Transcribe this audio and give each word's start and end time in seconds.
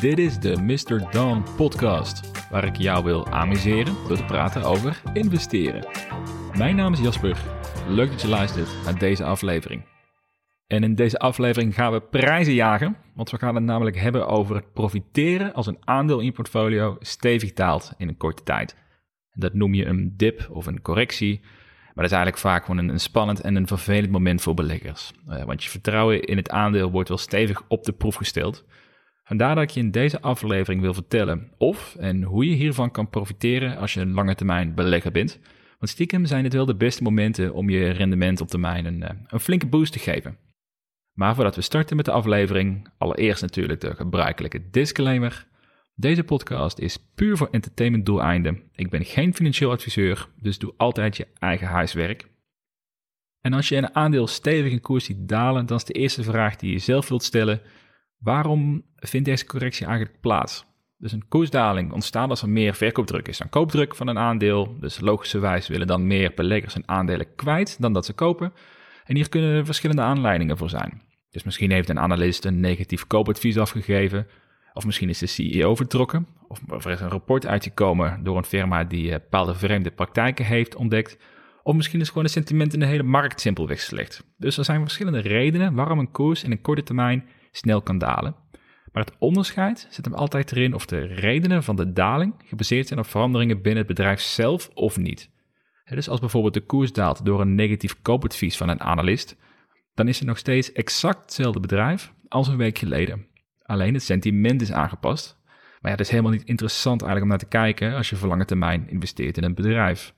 Dit 0.00 0.18
is 0.18 0.38
de 0.38 0.62
Mr. 0.62 1.10
Dawn 1.10 1.42
podcast, 1.56 2.48
waar 2.50 2.64
ik 2.64 2.76
jou 2.76 3.04
wil 3.04 3.26
amuseren 3.26 3.94
door 4.08 4.16
te 4.16 4.24
praten 4.24 4.62
over 4.62 5.02
investeren. 5.12 5.86
Mijn 6.56 6.76
naam 6.76 6.92
is 6.92 7.00
Jasper. 7.00 7.36
Leuk 7.88 8.10
dat 8.10 8.20
je 8.20 8.28
luistert 8.28 8.68
naar 8.84 8.98
deze 8.98 9.24
aflevering. 9.24 9.84
En 10.66 10.82
in 10.82 10.94
deze 10.94 11.18
aflevering 11.18 11.74
gaan 11.74 11.92
we 11.92 12.00
prijzen 12.00 12.54
jagen, 12.54 12.96
want 13.14 13.30
we 13.30 13.38
gaan 13.38 13.54
het 13.54 13.64
namelijk 13.64 13.96
hebben 13.96 14.26
over 14.26 14.56
het 14.56 14.72
profiteren 14.72 15.54
als 15.54 15.66
een 15.66 15.78
aandeel 15.80 16.18
in 16.18 16.24
je 16.24 16.32
portfolio 16.32 16.96
stevig 17.00 17.52
daalt 17.52 17.92
in 17.96 18.08
een 18.08 18.16
korte 18.16 18.42
tijd. 18.42 18.76
Dat 19.32 19.54
noem 19.54 19.74
je 19.74 19.86
een 19.86 20.14
dip 20.16 20.48
of 20.50 20.66
een 20.66 20.82
correctie, 20.82 21.40
maar 22.00 22.08
dat 22.08 22.18
is 22.18 22.24
eigenlijk 22.24 22.54
vaak 22.54 22.64
gewoon 22.64 22.90
een, 22.90 23.00
spannend 23.00 23.40
en 23.40 23.56
een 23.56 23.66
vervelend 23.66 24.10
moment 24.10 24.42
voor 24.42 24.54
beleggers. 24.54 25.12
Uh, 25.28 25.44
want 25.44 25.64
je 25.64 25.70
vertrouwen 25.70 26.22
in 26.22 26.36
het 26.36 26.50
aandeel 26.50 26.90
wordt 26.90 27.08
wel 27.08 27.18
stevig 27.18 27.62
op 27.68 27.84
de 27.84 27.92
proef 27.92 28.14
gesteld. 28.14 28.64
Vandaar 29.24 29.54
dat 29.54 29.64
ik 29.64 29.70
je 29.70 29.80
in 29.80 29.90
deze 29.90 30.20
aflevering 30.20 30.80
wil 30.82 30.94
vertellen 30.94 31.52
of 31.58 31.96
en 31.98 32.22
hoe 32.22 32.48
je 32.48 32.54
hiervan 32.54 32.90
kan 32.90 33.08
profiteren 33.08 33.76
als 33.76 33.94
je 33.94 34.00
een 34.00 34.12
lange 34.12 34.34
termijn 34.34 34.74
belegger 34.74 35.12
bent. 35.12 35.38
Want 35.78 35.90
stiekem 35.90 36.26
zijn 36.26 36.42
dit 36.42 36.52
wel 36.52 36.66
de 36.66 36.76
beste 36.76 37.02
momenten 37.02 37.54
om 37.54 37.70
je 37.70 37.90
rendement 37.90 38.40
op 38.40 38.48
termijn 38.48 38.84
een, 38.84 39.02
eh, 39.02 39.16
een 39.26 39.40
flinke 39.40 39.66
boost 39.66 39.92
te 39.92 39.98
geven. 39.98 40.36
Maar 41.12 41.34
voordat 41.34 41.56
we 41.56 41.62
starten 41.62 41.96
met 41.96 42.04
de 42.04 42.12
aflevering, 42.12 42.88
allereerst 42.98 43.42
natuurlijk 43.42 43.80
de 43.80 43.94
gebruikelijke 43.94 44.70
disclaimer. 44.70 45.46
Deze 46.00 46.24
podcast 46.24 46.78
is 46.78 46.96
puur 47.14 47.36
voor 47.36 47.48
entertainment 47.50 48.06
doeleinden. 48.06 48.62
Ik 48.74 48.90
ben 48.90 49.04
geen 49.04 49.34
financieel 49.34 49.70
adviseur, 49.70 50.28
dus 50.36 50.58
doe 50.58 50.74
altijd 50.76 51.16
je 51.16 51.26
eigen 51.38 51.66
huiswerk. 51.66 52.28
En 53.40 53.52
als 53.52 53.68
je 53.68 53.76
een 53.76 53.94
aandeel 53.94 54.26
stevig 54.26 54.72
in 54.72 54.80
koers 54.80 55.04
ziet 55.04 55.28
dalen, 55.28 55.66
dan 55.66 55.76
is 55.76 55.84
de 55.84 55.92
eerste 55.92 56.22
vraag 56.22 56.56
die 56.56 56.72
je 56.72 56.78
zelf 56.78 57.08
wilt 57.08 57.22
stellen: 57.22 57.60
waarom 58.18 58.84
vindt 58.96 59.26
deze 59.26 59.46
correctie 59.46 59.86
eigenlijk 59.86 60.20
plaats? 60.20 60.64
Dus 60.98 61.12
een 61.12 61.28
koersdaling 61.28 61.92
ontstaat 61.92 62.30
als 62.30 62.42
er 62.42 62.48
meer 62.48 62.74
verkoopdruk 62.74 63.28
is 63.28 63.38
dan 63.38 63.48
koopdruk 63.48 63.94
van 63.94 64.08
een 64.08 64.18
aandeel. 64.18 64.76
Dus 64.78 65.00
logischerwijs 65.00 65.68
willen 65.68 65.86
dan 65.86 66.06
meer 66.06 66.32
beleggers 66.34 66.74
hun 66.74 66.88
aandelen 66.88 67.34
kwijt 67.34 67.80
dan 67.80 67.92
dat 67.92 68.06
ze 68.06 68.12
kopen. 68.12 68.52
En 69.04 69.16
hier 69.16 69.28
kunnen 69.28 69.66
verschillende 69.66 70.02
aanleidingen 70.02 70.56
voor 70.56 70.70
zijn. 70.70 71.02
Dus 71.30 71.42
misschien 71.42 71.70
heeft 71.70 71.88
een 71.88 71.98
analist 71.98 72.44
een 72.44 72.60
negatief 72.60 73.06
koopadvies 73.06 73.58
afgegeven, 73.58 74.26
of 74.72 74.84
misschien 74.84 75.08
is 75.08 75.18
de 75.18 75.26
CEO 75.26 75.74
vertrokken, 75.74 76.26
of 76.48 76.84
er 76.84 76.90
is 76.90 77.00
een 77.00 77.08
rapport 77.08 77.46
uitgekomen 77.46 78.24
door 78.24 78.36
een 78.36 78.44
firma 78.44 78.84
die 78.84 79.08
eh, 79.08 79.20
bepaalde 79.20 79.54
vreemde 79.54 79.90
praktijken 79.90 80.44
heeft 80.44 80.74
ontdekt, 80.74 81.18
of 81.62 81.74
misschien 81.74 82.00
is 82.00 82.08
gewoon 82.08 82.24
het 82.24 82.32
sentiment 82.32 82.72
in 82.72 82.80
de 82.80 82.86
hele 82.86 83.02
markt 83.02 83.40
simpelweg 83.40 83.80
slecht. 83.80 84.24
Dus 84.36 84.58
er 84.58 84.64
zijn 84.64 84.80
verschillende 84.80 85.20
redenen 85.20 85.74
waarom 85.74 85.98
een 85.98 86.10
koers 86.10 86.44
in 86.44 86.50
een 86.50 86.60
korte 86.60 86.82
termijn 86.82 87.28
snel 87.50 87.82
kan 87.82 87.98
dalen. 87.98 88.34
Maar 88.92 89.04
het 89.04 89.16
onderscheid 89.18 89.86
zit 89.90 90.04
hem 90.04 90.14
altijd 90.14 90.52
erin 90.52 90.74
of 90.74 90.86
de 90.86 91.00
redenen 91.00 91.62
van 91.62 91.76
de 91.76 91.92
daling 91.92 92.34
gebaseerd 92.44 92.86
zijn 92.86 92.98
op 92.98 93.06
veranderingen 93.06 93.62
binnen 93.62 93.84
het 93.84 93.94
bedrijf 93.94 94.20
zelf 94.20 94.70
of 94.74 94.96
niet. 94.96 95.30
Dus 95.84 96.08
als 96.08 96.20
bijvoorbeeld 96.20 96.54
de 96.54 96.60
koers 96.60 96.92
daalt 96.92 97.24
door 97.24 97.40
een 97.40 97.54
negatief 97.54 98.02
koopadvies 98.02 98.56
van 98.56 98.68
een 98.68 98.80
analist, 98.80 99.36
dan 99.94 100.08
is 100.08 100.18
het 100.18 100.28
nog 100.28 100.38
steeds 100.38 100.72
exact 100.72 101.20
hetzelfde 101.20 101.60
bedrijf 101.60 102.12
als 102.28 102.48
een 102.48 102.56
week 102.56 102.78
geleden. 102.78 103.26
Alleen 103.70 103.94
het 103.94 104.02
sentiment 104.02 104.62
is 104.62 104.72
aangepast. 104.72 105.38
Maar 105.44 105.90
ja, 105.90 105.90
het 105.90 106.00
is 106.00 106.10
helemaal 106.10 106.32
niet 106.32 106.44
interessant 106.44 107.02
eigenlijk 107.02 107.22
om 107.22 107.28
naar 107.28 107.50
te 107.50 107.58
kijken 107.58 107.94
als 107.94 108.10
je 108.10 108.16
voor 108.16 108.28
lange 108.28 108.44
termijn 108.44 108.88
investeert 108.88 109.36
in 109.36 109.44
een 109.44 109.54
bedrijf. 109.54 110.14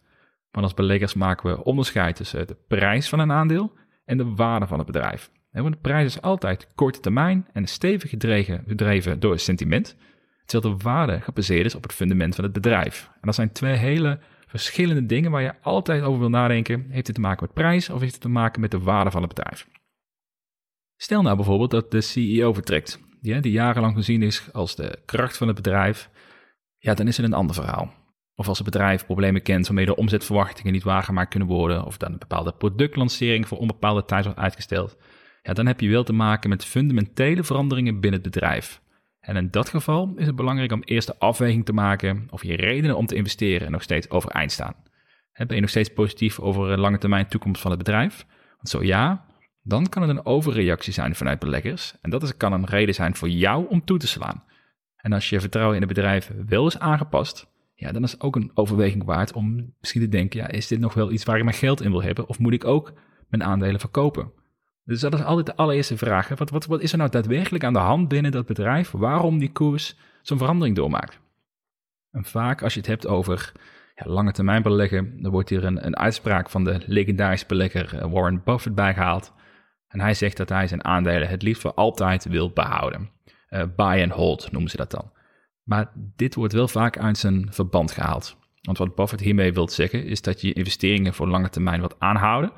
Want 0.50 0.64
als 0.64 0.74
beleggers 0.74 1.14
maken 1.14 1.50
we 1.50 1.64
onderscheid 1.64 2.16
tussen 2.16 2.46
de 2.46 2.56
prijs 2.68 3.08
van 3.08 3.18
een 3.18 3.32
aandeel 3.32 3.72
en 4.04 4.16
de 4.16 4.34
waarde 4.34 4.66
van 4.66 4.78
het 4.78 4.86
bedrijf. 4.86 5.30
Want 5.50 5.74
de 5.74 5.80
prijs 5.80 6.04
is 6.04 6.22
altijd 6.22 6.68
korte 6.74 7.00
termijn 7.00 7.48
en 7.52 7.66
stevig 7.66 8.10
gedreven, 8.10 9.20
door 9.20 9.32
het 9.32 9.40
sentiment, 9.40 9.96
terwijl 10.44 10.76
de 10.76 10.82
waarde 10.82 11.20
gebaseerd 11.20 11.66
is 11.66 11.74
op 11.74 11.82
het 11.82 11.92
fundament 11.92 12.34
van 12.34 12.44
het 12.44 12.52
bedrijf. 12.52 13.10
En 13.14 13.20
dat 13.20 13.34
zijn 13.34 13.52
twee 13.52 13.76
hele 13.76 14.18
verschillende 14.46 15.06
dingen 15.06 15.30
waar 15.30 15.42
je 15.42 15.60
altijd 15.62 16.02
over 16.02 16.20
wil 16.20 16.30
nadenken. 16.30 16.86
Heeft 16.88 17.06
het 17.06 17.16
te 17.16 17.22
maken 17.22 17.44
met 17.44 17.54
prijs 17.54 17.90
of 17.90 18.00
heeft 18.00 18.12
het 18.12 18.22
te 18.22 18.28
maken 18.28 18.60
met 18.60 18.70
de 18.70 18.80
waarde 18.80 19.10
van 19.10 19.22
het 19.22 19.34
bedrijf? 19.34 19.68
Stel 20.96 21.22
nou 21.22 21.36
bijvoorbeeld 21.36 21.70
dat 21.70 21.90
de 21.90 22.00
CEO 22.00 22.52
vertrekt, 22.52 23.00
die, 23.22 23.40
die 23.40 23.52
jarenlang 23.52 23.94
gezien 23.94 24.22
is 24.22 24.52
als 24.52 24.76
de 24.76 24.98
kracht 25.04 25.36
van 25.36 25.46
het 25.46 25.56
bedrijf. 25.56 26.10
Ja, 26.78 26.94
dan 26.94 27.08
is 27.08 27.16
het 27.16 27.26
een 27.26 27.32
ander 27.32 27.54
verhaal. 27.54 27.92
Of 28.34 28.48
als 28.48 28.58
het 28.58 28.66
bedrijf 28.66 29.06
problemen 29.06 29.42
kent 29.42 29.66
waarmee 29.66 29.86
de 29.86 29.96
omzetverwachtingen 29.96 30.72
niet 30.72 30.82
waargemaakt 30.82 31.30
kunnen 31.30 31.48
worden, 31.48 31.84
of 31.84 31.96
dan 31.96 32.12
een 32.12 32.18
bepaalde 32.18 32.52
productlancering 32.52 33.48
voor 33.48 33.58
onbepaalde 33.58 34.04
tijd 34.04 34.24
wordt 34.24 34.38
uitgesteld, 34.38 34.96
ja, 35.42 35.52
dan 35.52 35.66
heb 35.66 35.80
je 35.80 35.88
wel 35.88 36.04
te 36.04 36.12
maken 36.12 36.48
met 36.48 36.64
fundamentele 36.64 37.44
veranderingen 37.44 38.00
binnen 38.00 38.20
het 38.20 38.30
bedrijf. 38.30 38.80
En 39.20 39.36
in 39.36 39.50
dat 39.50 39.68
geval 39.68 40.12
is 40.16 40.26
het 40.26 40.36
belangrijk 40.36 40.72
om 40.72 40.82
eerst 40.82 41.06
de 41.06 41.18
afweging 41.18 41.64
te 41.64 41.72
maken 41.72 42.26
of 42.30 42.42
je 42.42 42.56
redenen 42.56 42.96
om 42.96 43.06
te 43.06 43.14
investeren 43.14 43.70
nog 43.70 43.82
steeds 43.82 44.10
overeind 44.10 44.52
staan. 44.52 44.74
Ben 45.32 45.54
je 45.54 45.60
nog 45.60 45.70
steeds 45.70 45.92
positief 45.92 46.40
over 46.40 46.70
een 46.70 46.80
lange 46.80 46.98
termijn 46.98 47.28
toekomst 47.28 47.62
van 47.62 47.70
het 47.70 47.78
bedrijf? 47.78 48.26
Want 48.56 48.68
zo 48.68 48.82
ja, 48.82 49.24
dan 49.62 49.88
kan 49.88 50.02
het 50.02 50.10
een 50.10 50.26
overreactie 50.26 50.92
zijn 50.92 51.14
vanuit 51.14 51.38
beleggers. 51.38 51.94
En 52.00 52.10
dat 52.10 52.22
is, 52.22 52.36
kan 52.36 52.52
een 52.52 52.66
reden 52.66 52.94
zijn 52.94 53.14
voor 53.14 53.28
jou 53.28 53.66
om 53.68 53.84
toe 53.84 53.98
te 53.98 54.06
slaan. 54.06 54.44
En 54.96 55.12
als 55.12 55.28
je 55.28 55.40
vertrouwen 55.40 55.74
in 55.74 55.82
het 55.82 55.94
bedrijf 55.94 56.30
wel 56.46 56.66
is 56.66 56.78
aangepast, 56.78 57.50
ja, 57.74 57.92
dan 57.92 58.02
is 58.02 58.12
het 58.12 58.20
ook 58.20 58.36
een 58.36 58.50
overweging 58.54 59.04
waard 59.04 59.32
om 59.32 59.74
misschien 59.80 60.02
te 60.02 60.08
denken, 60.08 60.40
ja, 60.40 60.48
is 60.48 60.66
dit 60.66 60.80
nog 60.80 60.94
wel 60.94 61.12
iets 61.12 61.24
waar 61.24 61.36
ik 61.36 61.44
mijn 61.44 61.56
geld 61.56 61.80
in 61.80 61.90
wil 61.90 62.02
hebben? 62.02 62.28
Of 62.28 62.38
moet 62.38 62.52
ik 62.52 62.64
ook 62.64 62.92
mijn 63.28 63.44
aandelen 63.44 63.80
verkopen? 63.80 64.32
Dus 64.84 65.00
dat 65.00 65.14
is 65.14 65.22
altijd 65.22 65.46
de 65.46 65.56
allereerste 65.56 65.96
vraag. 65.96 66.28
Wat, 66.28 66.50
wat, 66.50 66.66
wat 66.66 66.80
is 66.80 66.92
er 66.92 66.98
nou 66.98 67.10
daadwerkelijk 67.10 67.64
aan 67.64 67.72
de 67.72 67.78
hand 67.78 68.08
binnen 68.08 68.32
dat 68.32 68.46
bedrijf? 68.46 68.90
Waarom 68.90 69.38
die 69.38 69.52
koers 69.52 69.96
zo'n 70.22 70.38
verandering 70.38 70.76
doormaakt? 70.76 71.20
En 72.10 72.24
vaak 72.24 72.62
als 72.62 72.74
je 72.74 72.80
het 72.80 72.88
hebt 72.88 73.06
over 73.06 73.52
ja, 73.94 74.10
lange 74.10 74.32
termijn 74.32 74.62
beleggen, 74.62 75.22
dan 75.22 75.32
wordt 75.32 75.48
hier 75.48 75.64
een, 75.64 75.86
een 75.86 75.96
uitspraak 75.96 76.50
van 76.50 76.64
de 76.64 76.80
legendarische 76.86 77.46
belegger 77.46 77.98
eh, 77.98 78.12
Warren 78.12 78.42
Buffett 78.44 78.74
bijgehaald. 78.74 79.32
En 79.92 80.00
hij 80.00 80.14
zegt 80.14 80.36
dat 80.36 80.48
hij 80.48 80.66
zijn 80.66 80.84
aandelen 80.84 81.28
het 81.28 81.42
liefst 81.42 81.62
voor 81.62 81.74
altijd 81.74 82.24
wil 82.24 82.50
behouden. 82.50 83.10
Uh, 83.50 83.62
buy 83.76 84.02
and 84.02 84.12
hold 84.12 84.52
noemen 84.52 84.70
ze 84.70 84.76
dat 84.76 84.90
dan. 84.90 85.10
Maar 85.62 85.92
dit 85.94 86.34
wordt 86.34 86.52
wel 86.52 86.68
vaak 86.68 86.98
uit 86.98 87.18
zijn 87.18 87.46
verband 87.50 87.90
gehaald. 87.90 88.36
Want 88.60 88.78
wat 88.78 88.94
Buffett 88.94 89.22
hiermee 89.22 89.52
wil 89.52 89.68
zeggen 89.68 90.04
is 90.04 90.22
dat 90.22 90.40
je 90.40 90.52
investeringen 90.52 91.14
voor 91.14 91.28
lange 91.28 91.48
termijn 91.48 91.78
wilt 91.78 91.96
aanhouden, 91.98 92.52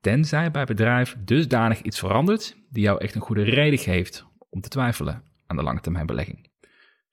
tenzij 0.00 0.50
bij 0.50 0.64
bedrijf 0.64 1.16
dusdanig 1.24 1.82
iets 1.82 1.98
verandert 1.98 2.56
die 2.70 2.82
jou 2.82 3.00
echt 3.00 3.14
een 3.14 3.20
goede 3.20 3.42
reden 3.42 3.78
geeft 3.78 4.26
om 4.48 4.60
te 4.60 4.68
twijfelen 4.68 5.22
aan 5.46 5.56
de 5.56 5.62
lange 5.62 5.80
termijn 5.80 6.06
belegging. 6.06 6.49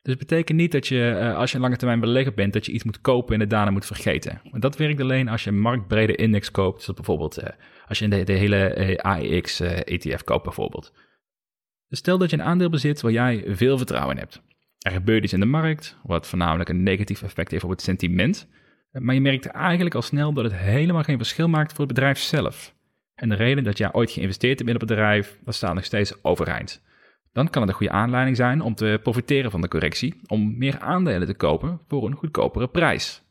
Dus 0.08 0.16
het 0.16 0.28
betekent 0.28 0.58
niet 0.58 0.72
dat 0.72 0.88
je, 0.88 1.10
eh, 1.10 1.36
als 1.36 1.50
je 1.50 1.56
een 1.56 1.62
lange 1.62 1.78
termijn 1.78 2.00
belegger 2.00 2.34
bent, 2.34 2.54
dat 2.54 2.66
je 2.66 2.72
iets 2.72 2.84
moet 2.84 3.02
kopen 3.02 3.34
en 3.34 3.40
het 3.40 3.50
daarna 3.50 3.72
moet 3.72 3.86
vergeten. 3.86 4.42
Want 4.52 4.62
dat 4.62 4.78
werkt 4.78 5.02
alleen 5.02 5.28
als 5.28 5.44
je 5.44 5.50
een 5.50 5.60
marktbrede 5.60 6.16
index 6.16 6.52
koopt, 6.52 6.82
zoals 6.82 7.00
bijvoorbeeld 7.00 7.38
eh, 7.38 7.50
als 7.88 8.00
je 8.00 8.08
de, 8.08 8.24
de 8.24 8.34
hele 8.34 8.76
uh, 8.78 8.96
AEX 8.96 9.60
ETF 9.60 10.24
koopt 10.24 10.44
bijvoorbeeld. 10.44 10.94
Dus 11.88 12.00
stel 12.00 12.18
dat 12.18 12.30
je 12.30 12.38
een 12.38 12.44
aandeel 12.44 12.70
bezit 12.70 13.02
waar 13.02 13.12
jij 13.12 13.44
veel 13.48 13.78
vertrouwen 13.78 14.16
in 14.16 14.22
hebt. 14.22 14.42
Er 14.80 14.92
gebeurt 14.92 15.24
iets 15.24 15.34
in 15.34 15.40
de 15.40 15.46
markt, 15.46 15.98
wat 16.04 16.28
voornamelijk 16.28 16.70
een 16.70 16.84
negatief 16.84 17.24
effect 17.24 17.52
heeft 17.52 17.64
op 17.64 17.70
het 17.70 17.82
sentiment, 17.82 18.48
maar 18.92 19.16
je 19.16 19.22
merkt 19.22 19.46
eigenlijk 19.46 19.96
al 19.96 20.02
snel 20.02 20.34
dat 20.34 20.44
het 20.44 20.56
helemaal 20.56 21.04
geen 21.04 21.18
verschil 21.18 21.48
maakt 21.48 21.72
voor 21.72 21.86
het 21.86 21.94
bedrijf 21.94 22.20
zelf. 22.20 22.74
En 23.16 23.30
de 23.30 23.36
reden 23.36 23.64
dat 23.64 23.78
jij 23.78 23.94
ooit 23.94 24.12
geïnvesteerd 24.12 24.58
hebt 24.58 24.70
in 24.70 24.76
het 24.76 24.88
bedrijf, 24.88 25.40
dat 25.44 25.56
staat 25.56 25.74
nog 25.74 25.86
steeds 25.86 26.24
overeind. 26.24 26.82
Dan 27.38 27.50
kan 27.50 27.62
het 27.62 27.72
een 27.72 27.78
goede 27.78 27.94
aanleiding 27.94 28.36
zijn 28.38 28.62
om 28.62 28.76
te 28.76 29.00
profiteren 29.04 29.52
van 29.52 29.62
de 29.62 29.68
correctie, 29.68 30.16
om 30.28 30.58
meer 30.58 30.80
aandelen 30.80 31.28
te 31.28 31.34
kopen 31.34 31.80
voor 31.88 32.06
een 32.06 32.16
goedkopere 32.16 32.68
prijs. 32.68 33.24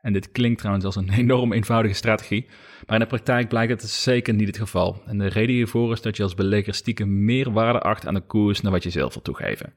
En 0.00 0.12
dit 0.12 0.32
klinkt 0.32 0.58
trouwens 0.58 0.84
als 0.84 0.96
een 0.96 1.10
enorm 1.22 1.52
eenvoudige 1.52 1.94
strategie, 1.94 2.46
maar 2.86 2.94
in 2.94 3.02
de 3.02 3.06
praktijk 3.06 3.48
blijkt 3.48 3.82
het 3.82 3.90
zeker 3.90 4.34
niet 4.34 4.46
het 4.46 4.56
geval. 4.56 5.02
En 5.06 5.18
de 5.18 5.26
reden 5.26 5.54
hiervoor 5.54 5.92
is 5.92 6.00
dat 6.00 6.16
je 6.16 6.22
als 6.22 6.34
belegger 6.34 6.74
stiekem 6.74 7.24
meer 7.24 7.52
waarde 7.52 7.80
acht 7.80 8.06
aan 8.06 8.14
de 8.14 8.20
koers 8.20 8.60
dan 8.60 8.72
wat 8.72 8.82
je 8.82 8.90
zelf 8.90 9.12
wil 9.12 9.22
toegeven. 9.22 9.74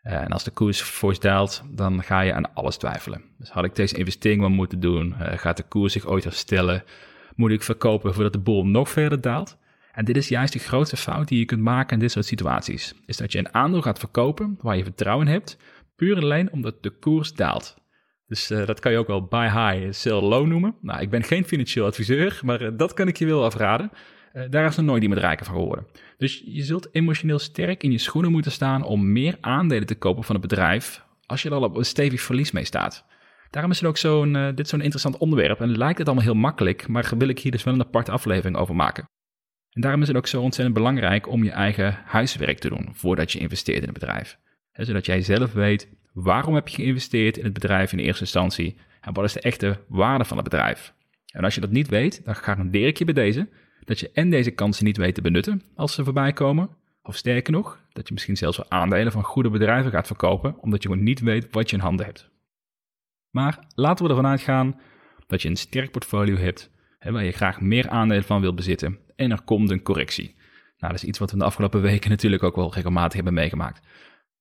Eh, 0.00 0.22
en 0.22 0.28
als 0.28 0.44
de 0.44 0.50
koers 0.50 0.80
fors 0.80 1.20
daalt, 1.20 1.62
dan 1.70 2.02
ga 2.02 2.20
je 2.20 2.32
aan 2.32 2.54
alles 2.54 2.76
twijfelen. 2.76 3.22
Dus 3.38 3.50
had 3.50 3.64
ik 3.64 3.74
deze 3.74 3.96
investering 3.96 4.40
wel 4.40 4.50
moeten 4.50 4.80
doen? 4.80 5.14
Eh, 5.14 5.38
gaat 5.38 5.56
de 5.56 5.68
koers 5.68 5.92
zich 5.92 6.06
ooit 6.06 6.24
herstellen? 6.24 6.84
Moet 7.34 7.50
ik 7.50 7.62
verkopen 7.62 8.14
voordat 8.14 8.32
de 8.32 8.38
boel 8.38 8.66
nog 8.66 8.88
verder 8.88 9.20
daalt? 9.20 9.58
En 9.98 10.04
dit 10.04 10.16
is 10.16 10.28
juist 10.28 10.52
de 10.52 10.58
grootste 10.58 10.96
fout 10.96 11.28
die 11.28 11.38
je 11.38 11.44
kunt 11.44 11.60
maken 11.60 11.94
in 11.94 11.98
dit 11.98 12.10
soort 12.10 12.24
situaties. 12.24 12.94
Is 13.06 13.16
dat 13.16 13.32
je 13.32 13.38
een 13.38 13.54
aandeel 13.54 13.82
gaat 13.82 13.98
verkopen 13.98 14.58
waar 14.60 14.76
je 14.76 14.82
vertrouwen 14.82 15.26
in 15.26 15.32
hebt, 15.32 15.58
puur 15.96 16.16
alleen 16.16 16.52
omdat 16.52 16.82
de 16.82 16.90
koers 16.90 17.32
daalt. 17.32 17.76
Dus 18.26 18.50
uh, 18.50 18.66
dat 18.66 18.80
kan 18.80 18.92
je 18.92 18.98
ook 18.98 19.06
wel 19.06 19.26
buy 19.26 19.44
high, 19.44 19.92
sell 19.92 20.20
low 20.20 20.46
noemen. 20.46 20.74
Nou, 20.80 21.00
ik 21.00 21.10
ben 21.10 21.22
geen 21.22 21.44
financieel 21.44 21.86
adviseur, 21.86 22.40
maar 22.44 22.62
uh, 22.62 22.68
dat 22.76 22.94
kan 22.94 23.08
ik 23.08 23.16
je 23.16 23.26
wel 23.26 23.44
afraden. 23.44 23.90
Uh, 24.32 24.42
daar 24.50 24.66
is 24.66 24.76
nog 24.76 24.86
nooit 24.86 25.02
iemand 25.02 25.20
rijker 25.20 25.46
van 25.46 25.54
geworden. 25.54 25.86
Dus 26.16 26.42
je 26.44 26.62
zult 26.62 26.88
emotioneel 26.92 27.38
sterk 27.38 27.82
in 27.82 27.92
je 27.92 27.98
schoenen 27.98 28.30
moeten 28.30 28.52
staan 28.52 28.82
om 28.82 29.12
meer 29.12 29.36
aandelen 29.40 29.86
te 29.86 29.98
kopen 29.98 30.24
van 30.24 30.34
het 30.34 30.48
bedrijf 30.48 31.04
als 31.26 31.42
je 31.42 31.48
er 31.48 31.54
al 31.54 31.62
op 31.62 31.76
een 31.76 31.84
stevig 31.84 32.20
verlies 32.20 32.50
mee 32.50 32.64
staat. 32.64 33.04
Daarom 33.50 33.70
is 33.70 33.80
het 33.80 33.88
ook 33.88 33.96
zo'n, 33.96 34.52
dit 34.54 34.68
zo'n 34.68 34.80
interessant 34.80 35.16
onderwerp 35.16 35.60
en 35.60 35.78
lijkt 35.78 35.98
het 35.98 36.06
allemaal 36.06 36.26
heel 36.26 36.34
makkelijk, 36.34 36.88
maar 36.88 37.12
wil 37.18 37.28
ik 37.28 37.38
hier 37.38 37.52
dus 37.52 37.64
wel 37.64 37.74
een 37.74 37.80
aparte 37.80 38.10
aflevering 38.10 38.56
over 38.56 38.74
maken. 38.74 39.08
En 39.78 39.84
daarom 39.84 40.02
is 40.02 40.08
het 40.08 40.16
ook 40.16 40.26
zo 40.26 40.40
ontzettend 40.40 40.76
belangrijk 40.76 41.28
om 41.28 41.44
je 41.44 41.50
eigen 41.50 41.98
huiswerk 42.04 42.58
te 42.58 42.68
doen 42.68 42.88
voordat 42.92 43.32
je 43.32 43.38
investeert 43.38 43.82
in 43.82 43.88
een 43.88 43.92
bedrijf. 43.92 44.38
zodat 44.72 45.06
jij 45.06 45.22
zelf 45.22 45.52
weet 45.52 45.88
waarom 46.12 46.54
heb 46.54 46.68
je 46.68 46.82
geïnvesteerd 46.82 47.36
in 47.36 47.44
het 47.44 47.52
bedrijf 47.52 47.92
in 47.92 47.98
eerste 47.98 48.22
instantie 48.22 48.76
en 49.00 49.12
wat 49.12 49.24
is 49.24 49.32
de 49.32 49.40
echte 49.40 49.80
waarde 49.88 50.24
van 50.24 50.36
het 50.36 50.48
bedrijf. 50.48 50.94
En 51.26 51.44
als 51.44 51.54
je 51.54 51.60
dat 51.60 51.70
niet 51.70 51.88
weet, 51.88 52.24
dan 52.24 52.34
garandeer 52.34 52.86
ik 52.86 52.98
je 52.98 53.04
bij 53.04 53.14
deze 53.14 53.48
dat 53.84 54.00
je 54.00 54.10
en 54.12 54.30
deze 54.30 54.50
kansen 54.50 54.84
niet 54.84 54.96
weet 54.96 55.14
te 55.14 55.20
benutten 55.20 55.62
als 55.74 55.94
ze 55.94 56.04
voorbij 56.04 56.32
komen, 56.32 56.70
of 57.02 57.16
sterker 57.16 57.52
nog, 57.52 57.80
dat 57.92 58.08
je 58.08 58.14
misschien 58.14 58.36
zelfs 58.36 58.56
wel 58.56 58.70
aandelen 58.70 59.12
van 59.12 59.22
goede 59.22 59.50
bedrijven 59.50 59.90
gaat 59.90 60.06
verkopen, 60.06 60.58
omdat 60.60 60.82
je 60.82 60.88
gewoon 60.88 61.04
niet 61.04 61.20
weet 61.20 61.46
wat 61.50 61.70
je 61.70 61.76
in 61.76 61.82
handen 61.82 62.06
hebt. 62.06 62.30
Maar 63.30 63.58
laten 63.74 64.04
we 64.04 64.10
ervan 64.10 64.30
uitgaan 64.30 64.80
dat 65.26 65.42
je 65.42 65.48
een 65.48 65.56
sterk 65.56 65.90
portfolio 65.90 66.36
hebt, 66.36 66.70
waar 66.98 67.24
je 67.24 67.32
graag 67.32 67.60
meer 67.60 67.88
aandelen 67.88 68.24
van 68.24 68.40
wilt 68.40 68.56
bezitten, 68.56 68.98
en 69.18 69.30
er 69.30 69.42
komt 69.42 69.70
een 69.70 69.82
correctie. 69.82 70.34
Nou, 70.78 70.92
dat 70.92 71.02
is 71.02 71.08
iets 71.08 71.18
wat 71.18 71.30
we 71.30 71.38
de 71.38 71.44
afgelopen 71.44 71.80
weken 71.80 72.10
natuurlijk 72.16 72.42
ook 72.42 72.56
wel 72.56 72.74
regelmatig 72.74 73.14
hebben 73.14 73.34
meegemaakt. 73.34 73.86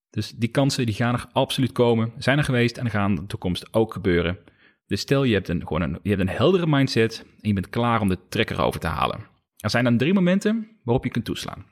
Dus 0.09 0.31
die 0.31 0.50
kansen 0.50 0.85
die 0.85 0.95
gaan 0.95 1.13
er 1.13 1.25
absoluut 1.31 1.71
komen, 1.71 2.12
zijn 2.18 2.38
er 2.38 2.44
geweest 2.44 2.77
en 2.77 2.89
gaan 2.89 3.09
in 3.09 3.15
de 3.15 3.25
toekomst 3.25 3.74
ook 3.74 3.94
gebeuren. 3.94 4.38
Dus 4.85 5.01
stel 5.01 5.24
je 5.24 5.33
hebt 5.33 5.47
een, 5.47 5.62
gewoon 5.62 5.81
een, 5.81 6.00
je 6.01 6.09
hebt 6.09 6.21
een 6.21 6.29
heldere 6.29 6.68
mindset 6.68 7.25
en 7.41 7.47
je 7.47 7.53
bent 7.53 7.69
klaar 7.69 8.01
om 8.01 8.07
de 8.07 8.18
trekker 8.29 8.62
over 8.62 8.79
te 8.79 8.88
halen. 8.88 9.25
Er 9.57 9.69
zijn 9.69 9.83
dan 9.83 9.97
drie 9.97 10.13
momenten 10.13 10.68
waarop 10.83 11.03
je 11.03 11.09
kunt 11.09 11.25
toeslaan. 11.25 11.65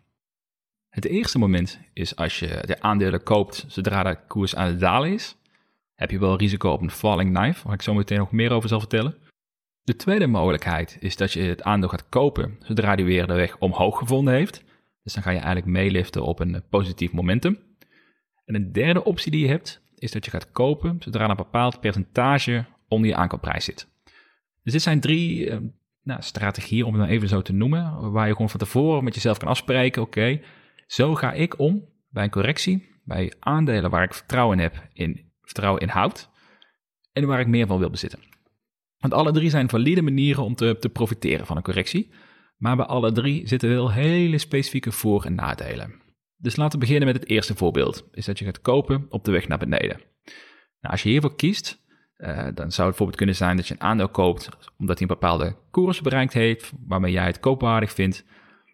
Het 0.90 1.06
eerste 1.06 1.40
moment 1.40 1.80
is 1.94 2.16
als 2.16 2.40
je 2.40 2.63
de 2.66 2.81
aandelen 2.81 3.24
koopt 3.24 3.66
zodra 3.68 4.04
de 4.04 4.18
koers 4.28 4.56
aan 4.56 4.68
het 4.68 4.80
dalen 4.80 5.13
is. 5.13 5.36
Heb 5.96 6.12
je 6.12 6.19
wel 6.19 6.38
risico 6.38 6.69
op 6.69 6.81
een 6.81 6.92
falling 6.92 7.38
knife, 7.38 7.63
waar 7.63 7.74
ik 7.74 7.81
zo 7.81 7.94
meteen 7.94 8.18
nog 8.18 8.31
meer 8.31 8.52
over 8.52 8.69
zal 8.69 8.80
vertellen. 8.80 9.18
De 9.86 9.96
tweede 9.96 10.28
mogelijkheid 10.28 10.98
is 11.00 11.16
dat 11.16 11.32
je 11.32 11.42
het 11.42 11.64
aandeel 11.64 11.90
gaat 11.90 12.10
kopen 12.10 12.58
zodra 12.60 12.96
die 12.96 13.06
weer 13.06 13.28
de 13.28 13.34
weg 13.34 13.58
omhoog 13.58 13.98
gevonden 13.98 14.34
heeft. 14.34 14.64
Dus 15.04 15.14
dan 15.14 15.24
ga 15.24 15.30
je 15.30 15.38
eigenlijk 15.38 15.68
meeliften 15.68 16.24
op 16.24 16.40
een 16.40 16.64
positief 16.70 17.12
momentum. 17.12 17.60
En 18.46 18.56
een 18.56 18.72
derde 18.72 19.04
optie 19.04 19.32
die 19.32 19.42
je 19.42 19.48
hebt, 19.48 19.82
is 19.96 20.12
dat 20.12 20.26
je 20.26 20.32
gaat 20.32 20.52
kopen 20.52 20.98
zodra 21.00 21.30
een 21.30 21.36
bepaald 21.36 21.80
percentage 21.80 22.66
onder 22.88 23.10
je 23.10 23.16
aankoopprijs 23.16 23.66
zit. 23.66 23.88
Dus 24.64 24.74
dit 24.74 24.82
zijn 24.82 25.00
drie 25.00 25.46
uh, 25.46 25.58
nou, 26.04 26.22
strategieën, 26.22 26.86
om 26.86 26.94
het 26.94 27.02
maar 27.02 27.12
even 27.12 27.28
zo 27.28 27.42
te 27.42 27.54
noemen, 27.54 28.12
waar 28.12 28.28
je 28.28 28.31
gewoon 28.31 28.50
van 28.50 28.60
tevoren 28.60 29.04
met 29.04 29.14
jezelf 29.14 29.38
kan 29.38 29.48
afspreken, 29.48 30.02
oké, 30.02 30.42
zo 30.88 31.16
ga 31.16 31.34
ik 31.34 31.60
om 31.60 31.90
bij 32.10 32.24
een 32.24 32.30
correctie, 32.30 32.88
bij 33.04 33.34
aandelen 33.40 33.90
waar 33.90 34.04
ik 34.04 34.14
vertrouwen 34.14 34.58
in 34.58 34.64
heb, 34.64 34.88
in 34.94 35.31
vertrouwen 35.42 35.81
in 35.81 35.90
houd, 35.90 36.30
en 37.14 37.26
waar 37.26 37.40
ik 37.40 37.48
meer 37.48 37.68
van 37.68 37.80
wil 37.80 37.90
bezitten. 37.90 38.34
Want 39.06 39.18
alle 39.18 39.31
drie 39.31 39.50
zijn 39.50 39.69
valide 39.69 40.02
manieren 40.02 40.44
om 40.44 40.56
te, 40.56 40.78
te 40.80 40.90
profiteren 40.90 41.46
van 41.46 41.57
een 41.57 41.63
correctie, 41.63 42.10
maar 42.57 42.75
bij 42.75 42.86
alle 42.86 43.12
drie 43.12 43.48
zitten 43.48 43.69
wel 43.69 43.92
hele 43.92 44.38
specifieke 44.38 44.92
voor- 44.92 45.25
en 45.25 45.36
nadelen. 45.36 46.02
Dus 46.38 46.56
laten 46.56 46.80
we 46.80 46.86
beginnen 46.86 47.07
met 47.07 47.22
het 47.22 47.30
eerste 47.30 47.56
voorbeeld, 47.56 48.07
is 48.12 48.25
dat 48.25 48.40
je 48.40 48.46
gaat 48.46 48.62
kopen 48.62 49.06
op 49.10 49.25
de 49.25 49.31
weg 49.31 49.48
naar 49.48 49.57
beneden. 49.57 49.98
Nou, 50.80 50.94
als 50.94 51.04
je 51.04 51.10
hiervoor 51.10 51.36
kiest, 51.36 51.84
uh, 52.18 52.28
dan 52.38 52.46
zou 52.56 52.66
het 52.66 52.75
bijvoorbeeld 52.75 53.16
kunnen 53.16 53.36
zijn 53.36 53.56
dat 53.56 53.68
je 53.68 53.74
een 53.74 53.81
aandeel 53.81 54.10
koopt 54.10 54.50
omdat 54.78 55.00
hij 55.00 55.07
een 55.07 55.18
bepaalde 55.19 55.56
koers 55.72 56.02
bereikt 56.02 56.34
heeft, 56.34 56.72
waarmee 56.88 57.12
jij 57.12 57.25
het 57.25 57.40
koopwaardig 57.40 57.92
vindt. 57.92 58.25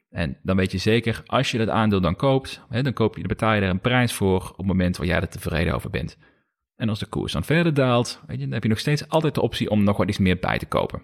En 0.09 0.37
dan 0.43 0.55
weet 0.55 0.71
je 0.71 0.77
zeker, 0.77 1.21
als 1.25 1.51
je 1.51 1.57
dat 1.57 1.69
aandeel 1.69 2.01
dan 2.01 2.15
koopt, 2.15 2.61
hè, 2.69 2.81
dan, 2.81 2.93
koop 2.93 3.13
je, 3.13 3.19
dan 3.19 3.27
betaal 3.27 3.53
je 3.53 3.61
er 3.61 3.69
een 3.69 3.79
prijs 3.79 4.13
voor 4.13 4.41
op 4.41 4.57
het 4.57 4.65
moment 4.65 4.97
waar 4.97 5.07
jij 5.07 5.21
er 5.21 5.29
tevreden 5.29 5.73
over 5.73 5.89
bent. 5.89 6.17
En 6.81 6.89
als 6.89 6.99
de 6.99 7.05
koers 7.05 7.33
dan 7.33 7.43
verder 7.43 7.73
daalt, 7.73 8.21
dan 8.27 8.51
heb 8.51 8.63
je 8.63 8.69
nog 8.69 8.79
steeds 8.79 9.09
altijd 9.09 9.35
de 9.35 9.41
optie 9.41 9.69
om 9.69 9.83
nog 9.83 9.97
wat 9.97 10.09
iets 10.09 10.17
meer 10.17 10.39
bij 10.39 10.57
te 10.57 10.65
kopen. 10.65 11.03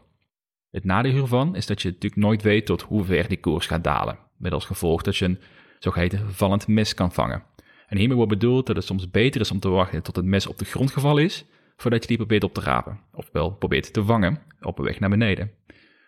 Het 0.72 0.84
nadeel 0.84 1.12
hiervan 1.12 1.56
is 1.56 1.66
dat 1.66 1.82
je 1.82 1.88
natuurlijk 1.88 2.22
nooit 2.22 2.42
weet 2.42 2.66
tot 2.66 2.82
hoe 2.82 3.04
ver 3.04 3.28
die 3.28 3.40
koers 3.40 3.68
gaat 3.68 3.84
dalen. 3.84 4.18
Met 4.38 4.52
als 4.52 4.66
gevolg 4.66 5.02
dat 5.02 5.18
je 5.18 5.26
een 5.26 5.40
zogeheten 5.80 6.34
vallend 6.34 6.68
mes 6.68 6.94
kan 6.94 7.12
vangen. 7.12 7.44
En 7.88 7.98
hiermee 7.98 8.16
wordt 8.16 8.32
bedoeld 8.32 8.66
dat 8.66 8.76
het 8.76 8.86
soms 8.86 9.12
beter 9.12 9.42
is 9.42 9.52
om 9.52 9.60
te 9.60 9.70
wachten 9.70 10.04
tot 10.04 10.16
het 10.16 10.26
mes 10.26 10.48
op 10.48 10.58
de 10.58 10.66
grond 10.66 10.92
gevallen 10.92 11.24
is, 11.24 11.46
voordat 11.76 12.02
je 12.02 12.08
die 12.08 12.18
probeert 12.18 12.44
op 12.44 12.54
te 12.54 12.62
rapen. 12.62 13.00
Ofwel 13.14 13.52
probeert 13.52 13.94
te 13.94 14.04
vangen 14.04 14.42
op 14.62 14.80
een 14.80 14.86
weg 14.86 15.00
naar 15.00 15.10
beneden. 15.10 15.52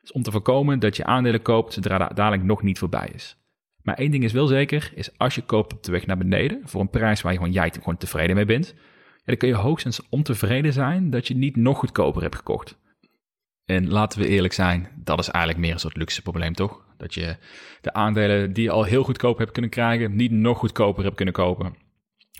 Dus 0.01 0.11
om 0.11 0.23
te 0.23 0.31
voorkomen 0.31 0.79
dat 0.79 0.95
je 0.95 1.05
aandelen 1.05 1.41
koopt 1.41 1.73
zodra 1.73 2.07
het 2.07 2.15
dadelijk 2.15 2.43
nog 2.43 2.61
niet 2.61 2.79
voorbij 2.79 3.11
is. 3.13 3.37
Maar 3.81 3.95
één 3.95 4.11
ding 4.11 4.23
is 4.23 4.33
wel 4.33 4.47
zeker, 4.47 4.91
is 4.95 5.17
als 5.17 5.35
je 5.35 5.41
koopt 5.41 5.73
op 5.73 5.83
de 5.83 5.91
weg 5.91 6.05
naar 6.05 6.17
beneden, 6.17 6.61
voor 6.63 6.81
een 6.81 6.89
prijs 6.89 7.21
waar 7.21 7.31
je 7.31 7.37
gewoon, 7.37 7.53
jij 7.53 7.71
gewoon 7.71 7.97
tevreden 7.97 8.35
mee 8.35 8.45
bent, 8.45 8.75
dan 9.29 9.37
kun 9.37 9.47
je 9.47 9.55
hoogstens 9.55 10.09
ontevreden 10.09 10.73
zijn 10.73 11.09
dat 11.09 11.27
je 11.27 11.35
niet 11.35 11.55
nog 11.55 11.77
goedkoper 11.77 12.21
hebt 12.21 12.35
gekocht. 12.35 12.77
En 13.65 13.89
laten 13.89 14.19
we 14.19 14.27
eerlijk 14.27 14.53
zijn, 14.53 14.89
dat 14.95 15.19
is 15.19 15.29
eigenlijk 15.29 15.65
meer 15.65 15.73
een 15.73 15.79
soort 15.79 15.97
luxe 15.97 16.21
probleem, 16.21 16.53
toch? 16.53 16.85
Dat 16.97 17.13
je 17.13 17.35
de 17.81 17.93
aandelen 17.93 18.53
die 18.53 18.63
je 18.63 18.71
al 18.71 18.83
heel 18.83 19.03
goedkoop 19.03 19.37
hebt 19.37 19.51
kunnen 19.51 19.71
krijgen, 19.71 20.15
niet 20.15 20.31
nog 20.31 20.57
goedkoper 20.57 21.03
hebt 21.03 21.15
kunnen 21.15 21.33
kopen. 21.33 21.75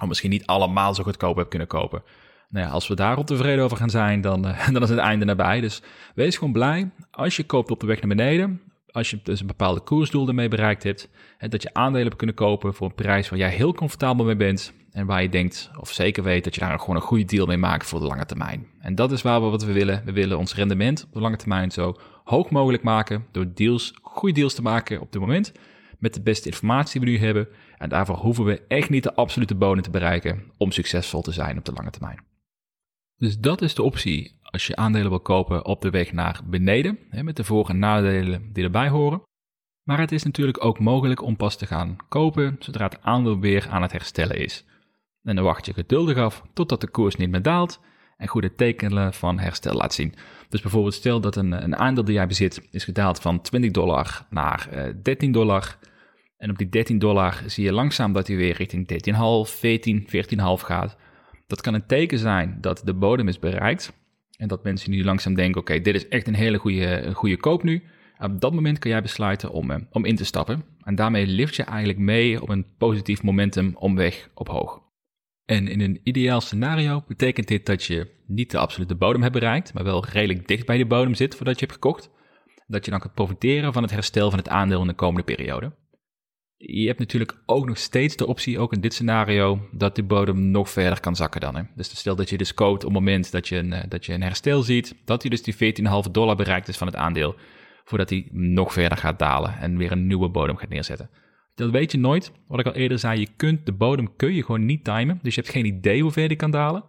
Of 0.02 0.08
misschien 0.08 0.30
niet 0.30 0.46
allemaal 0.46 0.94
zo 0.94 1.04
goedkoop 1.04 1.36
hebt 1.36 1.50
kunnen 1.50 1.68
kopen. 1.68 2.04
Nou 2.50 2.66
ja, 2.66 2.72
als 2.72 2.88
we 2.88 2.96
daarop 2.96 3.26
tevreden 3.26 3.64
over 3.64 3.78
gaan 3.78 3.90
zijn, 3.90 4.22
dan, 4.22 4.48
uh, 4.48 4.68
dan 4.74 4.84
is 4.84 4.90
het 4.90 5.00
einde 5.00 5.26
nabij. 5.26 5.62
Dus 5.62 5.82
wees 6.16 6.38
gewoon 6.38 6.54
blij 6.54 6.92
als 7.12 7.36
je 7.36 7.44
koopt 7.44 7.72
op 7.72 7.80
de 7.80 7.88
weg 7.88 8.02
naar 8.02 8.16
beneden. 8.16 8.62
Als 8.92 9.10
je 9.10 9.20
dus 9.24 9.40
een 9.40 9.48
bepaalde 9.48 9.80
koersdoel 9.80 10.28
ermee 10.28 10.48
bereikt 10.48 10.84
hebt. 10.84 11.10
En 11.38 11.50
dat 11.50 11.62
je 11.62 11.74
aandelen 11.74 12.06
hebt 12.06 12.16
kunnen 12.16 12.36
kopen 12.36 12.74
voor 12.74 12.88
een 12.88 12.96
prijs 12.96 13.30
waar 13.30 13.40
jij 13.40 13.50
heel 13.50 13.74
comfortabel 13.74 14.26
mee 14.26 14.36
bent. 14.36 14.74
En 15.00 15.06
waar 15.06 15.22
je 15.22 15.30
denkt, 15.30 15.72
of 15.80 15.92
zeker 15.92 16.24
weet, 16.24 16.44
dat 16.44 16.56
je 16.56 16.62
daar 16.62 16.80
gewoon 16.80 16.96
een 16.96 17.02
goede 17.02 17.26
deal 17.26 17.46
mee 17.46 17.58
maakt 17.58 17.88
voor 17.88 18.00
de 18.00 18.06
lange 18.06 18.26
termijn. 18.26 18.68
En 18.80 18.96
dat 18.96 19.12
is 19.12 19.22
waar 19.22 19.42
we 19.42 19.50
wat 19.50 19.64
we 19.64 19.72
willen. 19.72 20.02
We 20.06 20.12
willen 20.12 20.38
ons 20.38 20.56
rendement 20.56 21.04
op 21.04 21.14
de 21.14 21.20
lange 21.20 21.38
termijn 21.38 21.72
zo 21.72 21.96
hoog 22.24 22.50
mogelijk 22.50 22.84
maken. 22.84 23.26
Door 23.32 23.54
deals, 23.54 23.94
goede 24.02 24.34
deals 24.34 24.54
te 24.54 24.62
maken 24.62 25.02
op 25.02 25.12
dit 25.12 25.22
moment. 25.22 25.52
Met 26.00 26.14
de 26.14 26.22
beste 26.22 26.50
informatie 26.50 27.00
die 27.00 27.10
we 27.10 27.18
nu 27.18 27.26
hebben. 27.26 27.48
En 27.78 27.90
daarvoor 27.90 28.16
hoeven 28.16 28.46
we 28.46 28.62
echt 28.68 28.90
niet 28.90 29.04
de 29.04 29.14
absolute 29.14 29.56
bodem 29.56 29.84
te 29.84 29.90
bereiken 29.90 30.44
om 30.58 30.72
succesvol 30.72 31.22
te 31.22 31.32
zijn 31.32 31.58
op 31.58 31.66
de 31.66 31.74
lange 31.74 31.90
termijn. 31.90 32.24
Dus 33.18 33.40
dat 33.40 33.62
is 33.62 33.76
de 33.76 33.84
optie 33.84 34.40
als 34.42 34.68
je 34.68 34.76
aandelen 34.76 35.10
wil 35.10 35.20
kopen 35.20 35.66
op 35.66 35.82
de 35.82 35.90
weg 35.90 36.12
naar 36.12 36.42
beneden, 36.46 37.00
hè, 37.10 37.24
met 37.24 37.36
de 37.36 37.44
voor- 37.44 37.70
en 37.70 37.80
nadelen 37.80 38.50
die 38.54 38.64
erbij 38.64 38.90
horen. 38.90 39.22
Maar 39.84 40.00
het 40.00 40.12
is 40.12 40.24
natuurlijk 40.24 40.64
ook 40.64 40.80
mogelijk 40.80 41.22
om 41.22 41.36
pas 41.36 41.58
te 41.58 41.66
gaan 41.66 41.96
kopen 42.10 42.56
zodra 42.60 42.86
het 42.86 43.02
aandeel 43.02 43.40
weer 43.40 43.68
aan 43.70 43.82
het 43.82 43.92
herstellen 43.92 44.38
is. 44.38 44.66
En 45.24 45.36
dan 45.36 45.44
wacht 45.44 45.66
je 45.66 45.74
geduldig 45.74 46.18
af 46.18 46.44
totdat 46.54 46.82
de 46.82 46.90
koers 46.90 47.16
niet 47.16 47.30
meer 47.30 47.42
daalt 47.42 47.80
en 48.18 48.28
goede 48.28 48.56
tekenen 48.56 49.14
van 49.14 49.40
herstel 49.40 49.74
laat 49.74 49.94
zien. 49.94 50.14
Dus 50.50 50.62
bijvoorbeeld 50.62 50.94
stel 50.94 51.22
dat 51.22 51.36
een, 51.36 51.64
een 51.64 51.76
aandeel 51.76 52.04
die 52.04 52.14
jij 52.14 52.28
bezit 52.28 52.68
is 52.72 52.84
gedaald 52.84 53.20
van 53.20 53.42
20 53.42 53.72
dollar 53.72 54.26
naar 54.30 54.70
uh, 54.74 54.88
eh, 54.88 54.96
13 55.04 55.32
dollar. 55.32 55.78
En 56.38 56.50
op 56.50 56.58
die 56.58 56.70
13 56.70 57.00
dollar 57.00 57.44
zie 57.46 57.64
je 57.64 57.74
langzaam 57.74 58.14
dat 58.14 58.28
hij 58.28 58.36
weer 58.36 58.56
richting 58.56 58.88
13,5, 59.48 59.52
14, 59.58 60.08
14,5 60.08 60.08
gaat. 60.66 60.98
Dat 61.48 61.62
kan 61.62 61.74
een 61.74 61.86
teken 61.86 62.20
zijn 62.20 62.58
dat 62.62 62.82
de 62.86 62.94
bodem 62.94 63.28
is 63.28 63.40
bereikt. 63.40 63.94
En 64.38 64.48
dat 64.48 64.64
mensen 64.64 64.92
nu 64.92 65.04
langzaam 65.04 65.34
denken: 65.34 65.62
oké, 65.62 65.82
dit 65.82 65.96
is 65.96 66.08
echt 66.08 66.28
een 66.28 66.36
hele 66.36 66.58
goede, 66.58 67.12
goede 67.14 67.38
koop 67.38 67.64
nu. 67.64 67.84
Op 68.20 68.42
dat 68.42 68.54
moment 68.54 68.80
kan 68.80 68.92
jij 68.92 69.02
besluiten 69.02 69.52
om, 69.52 69.72
eh, 69.72 69.78
om 69.92 70.06
in 70.06 70.16
te 70.16 70.26
stappen. 70.26 70.64
En 70.84 70.96
daarmee 70.96 71.28
lift 71.28 71.56
je 71.56 71.64
eigenlijk 71.64 72.00
mee 72.00 72.42
op 72.42 72.50
een 72.50 72.66
positief 72.78 73.24
momentum 73.24 73.76
om 73.76 73.96
weg 73.96 74.30
op 74.34 74.48
hoog. 74.48 74.89
En 75.50 75.68
in 75.68 75.82
een 75.82 76.00
ideaal 76.04 76.42
scenario 76.42 77.04
betekent 77.08 77.48
dit 77.48 77.66
dat 77.66 77.84
je 77.84 78.08
niet 78.26 78.52
de 78.52 78.58
absolute 78.58 78.96
bodem 78.96 79.22
hebt 79.22 79.34
bereikt, 79.34 79.74
maar 79.74 79.84
wel 79.84 80.06
redelijk 80.06 80.48
dicht 80.48 80.66
bij 80.66 80.78
de 80.78 80.86
bodem 80.86 81.14
zit 81.14 81.36
voordat 81.36 81.54
je 81.54 81.66
hebt 81.66 81.74
gekocht. 81.74 82.10
Dat 82.68 82.86
je 82.86 82.92
dan 82.92 83.00
kunt 83.00 83.14
profiteren 83.14 83.74
van 83.74 83.84
het 83.84 83.92
herstel 83.92 84.30
van 84.30 84.40
het 84.40 84.50
aandeel 84.50 84.82
in 84.82 84.88
de 84.88 84.94
komende 84.94 85.24
periode. 85.24 85.72
Je 86.58 86.88
hebt 86.88 87.00
natuurlijk 87.00 87.42
ook 87.46 87.66
nog 87.66 87.78
steeds 87.78 88.16
de 88.16 88.28
optie, 88.28 88.60
ook 88.60 88.74
in 88.74 88.82
dit 88.82 88.94
scenario, 88.94 89.68
dat 89.72 89.96
de 89.96 90.04
bodem 90.04 90.52
nog 90.52 90.70
verder 90.70 91.00
kan 91.00 91.16
zakken 91.16 91.42
dan. 91.42 91.56
Hè? 91.56 91.64
Dus 91.76 91.98
stel 91.98 92.16
dat 92.16 92.30
je 92.30 92.38
dus 92.38 92.54
koopt 92.54 92.84
op 92.84 92.94
het 92.94 93.00
moment 93.00 93.32
dat 93.32 93.48
je 93.48 93.58
een, 93.58 93.74
eh, 93.74 93.84
dat 93.88 94.06
je 94.06 94.14
een 94.14 94.24
herstel 94.24 94.62
ziet, 94.62 94.96
dat 95.06 95.22
hij 95.22 95.30
dus 95.30 95.44
die 95.44 95.56
14,5 95.56 96.12
dollar 96.12 96.36
bereikt 96.36 96.68
is 96.68 96.78
van 96.78 96.88
het 96.88 96.96
aandeel, 96.96 97.36
voordat 97.84 98.10
hij 98.10 98.28
nog 98.32 98.74
verder 98.74 98.98
gaat 98.98 99.20
dalen 99.20 99.58
en 99.58 99.78
weer 99.78 99.92
een 99.92 100.08
nieuwe 100.08 100.30
bodem 100.30 100.58
gaat 100.58 100.70
neerzetten. 100.70 101.10
Dat 101.56 101.70
weet 101.70 101.92
je 101.92 101.98
nooit. 101.98 102.32
Wat 102.48 102.60
ik 102.60 102.66
al 102.66 102.74
eerder 102.74 103.00
zei, 103.00 103.20
je 103.20 103.28
kunt 103.36 103.66
de 103.66 103.72
bodem 103.72 104.16
kun 104.16 104.34
je 104.34 104.44
gewoon 104.44 104.66
niet 104.66 104.84
timen. 104.84 105.20
Dus 105.22 105.36
je 105.36 105.42
hebt 105.42 105.54
geen 105.54 105.66
idee 105.66 106.02
hoe 106.02 106.12
ver 106.12 106.28
die 106.28 106.38
kan 106.38 106.52
dalen. 106.52 106.84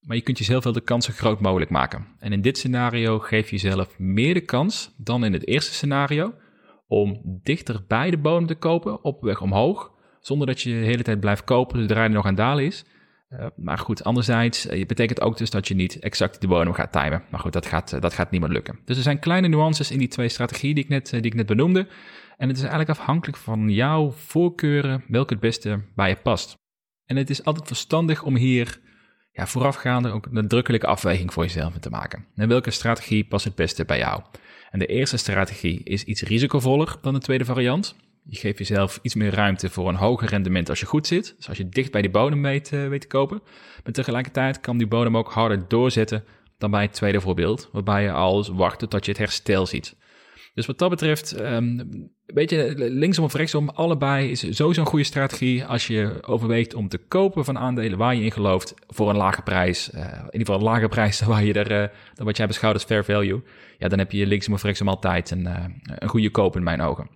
Maar 0.00 0.16
je 0.16 0.22
kunt 0.22 0.38
jezelf 0.38 0.64
wel 0.64 0.72
de 0.72 0.80
kans 0.80 1.06
zo 1.06 1.12
groot 1.12 1.40
mogelijk 1.40 1.70
maken. 1.70 2.06
En 2.18 2.32
in 2.32 2.40
dit 2.40 2.58
scenario 2.58 3.18
geef 3.18 3.50
je 3.50 3.56
jezelf 3.56 3.98
meer 3.98 4.34
de 4.34 4.40
kans 4.40 4.94
dan 4.96 5.24
in 5.24 5.32
het 5.32 5.46
eerste 5.46 5.72
scenario 5.72 6.34
om 6.86 7.20
dichter 7.24 7.84
bij 7.88 8.10
de 8.10 8.18
bodem 8.18 8.46
te 8.46 8.54
kopen 8.54 9.04
op 9.04 9.22
weg 9.22 9.40
omhoog, 9.40 9.92
zonder 10.20 10.46
dat 10.46 10.60
je 10.60 10.70
de 10.70 10.86
hele 10.86 11.02
tijd 11.02 11.20
blijft 11.20 11.44
kopen 11.44 11.80
zodra 11.80 11.98
hij 11.98 12.08
nog 12.08 12.26
aan 12.26 12.34
dalen 12.34 12.64
is. 12.64 12.84
Uh, 13.30 13.46
maar 13.56 13.78
goed, 13.78 14.04
anderzijds 14.04 14.66
uh, 14.66 14.86
betekent 14.86 15.20
ook 15.20 15.38
dus 15.38 15.50
dat 15.50 15.68
je 15.68 15.74
niet 15.74 15.98
exact 15.98 16.40
de 16.40 16.46
bodem 16.46 16.72
gaat 16.72 16.92
timen. 16.92 17.22
Maar 17.30 17.40
goed, 17.40 17.52
dat 17.52 17.66
gaat, 17.66 17.92
uh, 17.92 18.00
dat 18.00 18.14
gaat 18.14 18.30
niet 18.30 18.40
meer 18.40 18.50
lukken. 18.50 18.78
Dus 18.84 18.96
er 18.96 19.02
zijn 19.02 19.18
kleine 19.18 19.48
nuances 19.48 19.90
in 19.90 19.98
die 19.98 20.08
twee 20.08 20.28
strategieën 20.28 20.74
die 20.74 20.84
ik 20.84 20.90
net, 20.90 21.10
die 21.10 21.20
ik 21.20 21.34
net 21.34 21.46
benoemde. 21.46 21.86
En 22.40 22.48
het 22.48 22.56
is 22.56 22.62
eigenlijk 22.62 22.98
afhankelijk 22.98 23.38
van 23.38 23.70
jouw 23.70 24.10
voorkeuren 24.10 25.04
welke 25.08 25.32
het 25.32 25.42
beste 25.42 25.80
bij 25.94 26.08
je 26.08 26.16
past. 26.16 26.54
En 27.06 27.16
het 27.16 27.30
is 27.30 27.44
altijd 27.44 27.66
verstandig 27.66 28.22
om 28.22 28.36
hier 28.36 28.80
ja, 29.32 29.46
voorafgaande 29.46 30.10
ook 30.10 30.26
een 30.26 30.34
nadrukkelijke 30.34 30.86
afweging 30.86 31.32
voor 31.32 31.42
jezelf 31.42 31.78
te 31.78 31.90
maken. 31.90 32.26
En 32.34 32.48
welke 32.48 32.70
strategie 32.70 33.24
past 33.24 33.44
het 33.44 33.54
beste 33.54 33.84
bij 33.84 33.98
jou? 33.98 34.22
En 34.70 34.78
de 34.78 34.86
eerste 34.86 35.16
strategie 35.16 35.82
is 35.84 36.04
iets 36.04 36.22
risicovoller 36.22 36.96
dan 37.00 37.14
de 37.14 37.20
tweede 37.20 37.44
variant. 37.44 37.96
Je 38.24 38.36
geeft 38.36 38.58
jezelf 38.58 38.98
iets 39.02 39.14
meer 39.14 39.34
ruimte 39.34 39.70
voor 39.70 39.88
een 39.88 39.94
hoger 39.94 40.28
rendement 40.28 40.68
als 40.68 40.80
je 40.80 40.86
goed 40.86 41.06
zit. 41.06 41.34
Dus 41.36 41.48
als 41.48 41.56
je 41.56 41.68
dicht 41.68 41.92
bij 41.92 42.02
die 42.02 42.10
bodem 42.10 42.42
weet, 42.42 42.72
uh, 42.72 42.88
weet 42.88 43.00
te 43.00 43.06
kopen. 43.06 43.42
Maar 43.84 43.92
tegelijkertijd 43.92 44.60
kan 44.60 44.78
die 44.78 44.86
bodem 44.88 45.16
ook 45.16 45.32
harder 45.32 45.68
doorzetten 45.68 46.24
dan 46.58 46.70
bij 46.70 46.82
het 46.82 46.92
tweede 46.92 47.20
voorbeeld, 47.20 47.68
waarbij 47.72 48.02
je 48.02 48.12
al 48.12 48.54
wacht 48.54 48.90
tot 48.90 49.04
je 49.04 49.10
het 49.10 49.20
herstel 49.20 49.66
ziet. 49.66 49.96
Dus 50.54 50.66
wat 50.66 50.78
dat 50.78 50.90
betreft, 50.90 51.40
um, 51.40 51.78
een 51.78 52.10
beetje 52.26 52.74
linksom 52.76 53.24
of 53.24 53.34
rechtsom, 53.34 53.68
allebei 53.68 54.30
is 54.30 54.56
sowieso 54.56 54.80
een 54.80 54.86
goede 54.86 55.04
strategie 55.04 55.64
als 55.64 55.86
je 55.86 56.18
overweegt 56.22 56.74
om 56.74 56.88
te 56.88 56.98
kopen 56.98 57.44
van 57.44 57.58
aandelen 57.58 57.98
waar 57.98 58.14
je 58.14 58.24
in 58.24 58.32
gelooft 58.32 58.74
voor 58.86 59.10
een 59.10 59.16
lage 59.16 59.42
prijs. 59.42 59.90
Uh, 59.94 60.00
in 60.00 60.24
ieder 60.24 60.30
geval 60.30 60.54
een 60.54 60.62
lage 60.62 60.88
prijs 60.96 61.18
dan, 61.18 61.28
waar 61.28 61.44
je 61.44 61.52
er, 61.52 61.82
uh, 61.82 61.88
dan 62.14 62.26
wat 62.26 62.36
jij 62.36 62.46
beschouwt 62.46 62.74
als 62.74 62.84
fair 62.84 63.04
value. 63.04 63.42
Ja, 63.78 63.88
dan 63.88 63.98
heb 63.98 64.12
je 64.12 64.26
linksom 64.26 64.54
of 64.54 64.62
rechtsom 64.62 64.88
altijd 64.88 65.30
een, 65.30 65.44
uh, 65.44 65.64
een 65.82 66.08
goede 66.08 66.30
koop 66.30 66.56
in 66.56 66.62
mijn 66.62 66.80
ogen. 66.80 67.10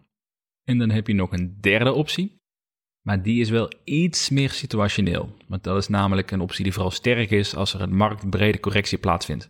En 0.65 0.79
dan 0.79 0.91
heb 0.91 1.07
je 1.07 1.15
nog 1.15 1.33
een 1.33 1.59
derde 1.61 1.93
optie. 1.93 2.43
Maar 3.05 3.23
die 3.23 3.41
is 3.41 3.51
wel 3.51 3.73
iets 3.85 4.31
meer 4.31 4.51
situationeel. 4.51 5.37
Want 5.49 5.65
dat 5.65 5.77
is 5.77 5.89
namelijk 5.89 6.31
een 6.31 6.41
optie 6.41 6.65
die 6.65 6.73
vooral 6.73 6.91
sterk 6.91 7.31
is 7.31 7.55
als 7.57 7.75
er 7.75 7.81
een 7.81 7.97
marktbrede 7.97 8.61
correctie 8.61 8.99
plaatsvindt. 8.99 9.49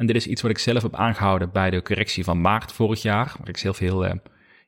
En 0.00 0.06
dit 0.06 0.16
is 0.16 0.26
iets 0.26 0.42
wat 0.42 0.50
ik 0.50 0.58
zelf 0.58 0.82
heb 0.82 0.94
aangehouden 0.94 1.50
bij 1.52 1.70
de 1.70 1.82
correctie 1.82 2.24
van 2.24 2.40
maart 2.40 2.72
vorig 2.72 3.02
jaar, 3.02 3.34
waar 3.38 3.48
ik 3.48 3.56
zelf 3.56 3.78
heel, 3.78 4.06
eh, 4.06 4.14